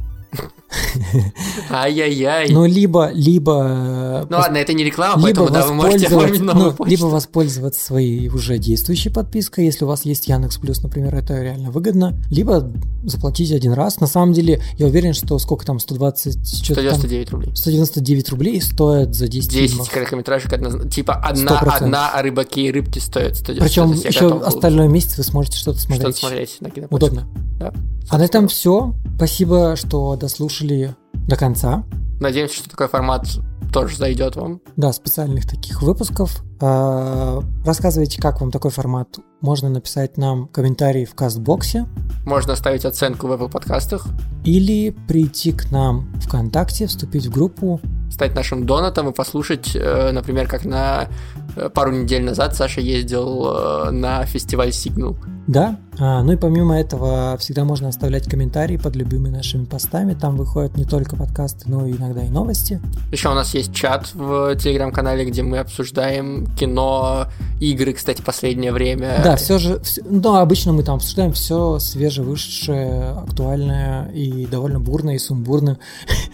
[1.70, 2.50] Ай-яй-яй.
[2.50, 4.22] Ну, либо, либо...
[4.22, 6.90] э, Ну ладно, это не реклама, либо поэтому да, вы можете оформить новую ну, почту.
[6.90, 11.70] либо воспользоваться своей уже действующей подпиской, если у вас есть Яндекс Плюс, например, это реально
[11.70, 12.70] выгодно, либо
[13.02, 14.00] заплатить один раз.
[14.00, 17.52] На самом деле, я уверен, что сколько там, 120, что-то там, 199 рублей.
[17.54, 19.90] 199 рублей стоит за 10, 10 фильмов.
[19.90, 21.68] короткометражек, одна, типа одна, 100%.
[21.68, 23.64] одна, а рыбаки и рыбки стоят 190.
[23.64, 26.18] Причем еще остальной месяц вы сможете что-то смотреть.
[26.18, 26.86] Что-то смотреть на.
[26.90, 27.28] Удобно.
[27.58, 27.72] Да.
[28.10, 28.94] А на этом все.
[29.16, 30.94] Спасибо, что дослушали
[31.26, 31.84] до конца.
[32.20, 33.26] Надеемся, что такой формат
[33.72, 34.60] тоже зайдет вам.
[34.76, 36.42] Да, специальных таких выпусков.
[36.60, 39.18] А, Рассказывайте, как вам такой формат.
[39.40, 41.86] Можно написать нам комментарий в кастбоксе
[42.24, 44.06] Можно оставить оценку в Apple подкастах,
[44.44, 47.80] или прийти к нам ВКонтакте, вступить в группу.
[48.10, 51.08] Стать нашим донатом и послушать, э, например, как на
[51.56, 53.46] э, пару недель назад Саша ездил
[53.86, 55.16] э, на фестиваль Сигнал.
[55.46, 55.78] Да.
[56.00, 60.14] А, ну и помимо этого, всегда можно оставлять комментарии под любыми нашими постами.
[60.14, 62.80] Там выходят не только подкасты, но и иногда и новости.
[63.10, 67.26] Еще у нас есть чат в телеграм-канале, где мы обсуждаем кино,
[67.60, 69.20] игры, кстати, последнее время.
[69.24, 75.14] Да, все же, всё- ну, обычно мы там обсуждаем все свежевышедшее, актуальное и довольно бурно
[75.14, 75.78] и сумбурно,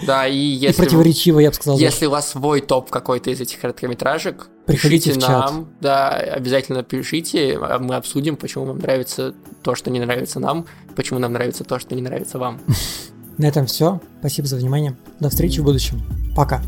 [0.06, 1.78] Да, и и если вы- противоречиво, я бы сказал.
[1.78, 5.50] Если у вас свой топ какой-то из этих короткометражек, Приходите пишите в чат.
[5.50, 10.66] нам, да, обязательно пишите, а мы обсудим, почему вам нравится то, что не нравится нам,
[10.94, 12.60] почему нам нравится то, что не нравится вам.
[13.38, 14.00] На этом все.
[14.20, 14.96] Спасибо за внимание.
[15.18, 16.00] До встречи в будущем.
[16.36, 16.62] Пока.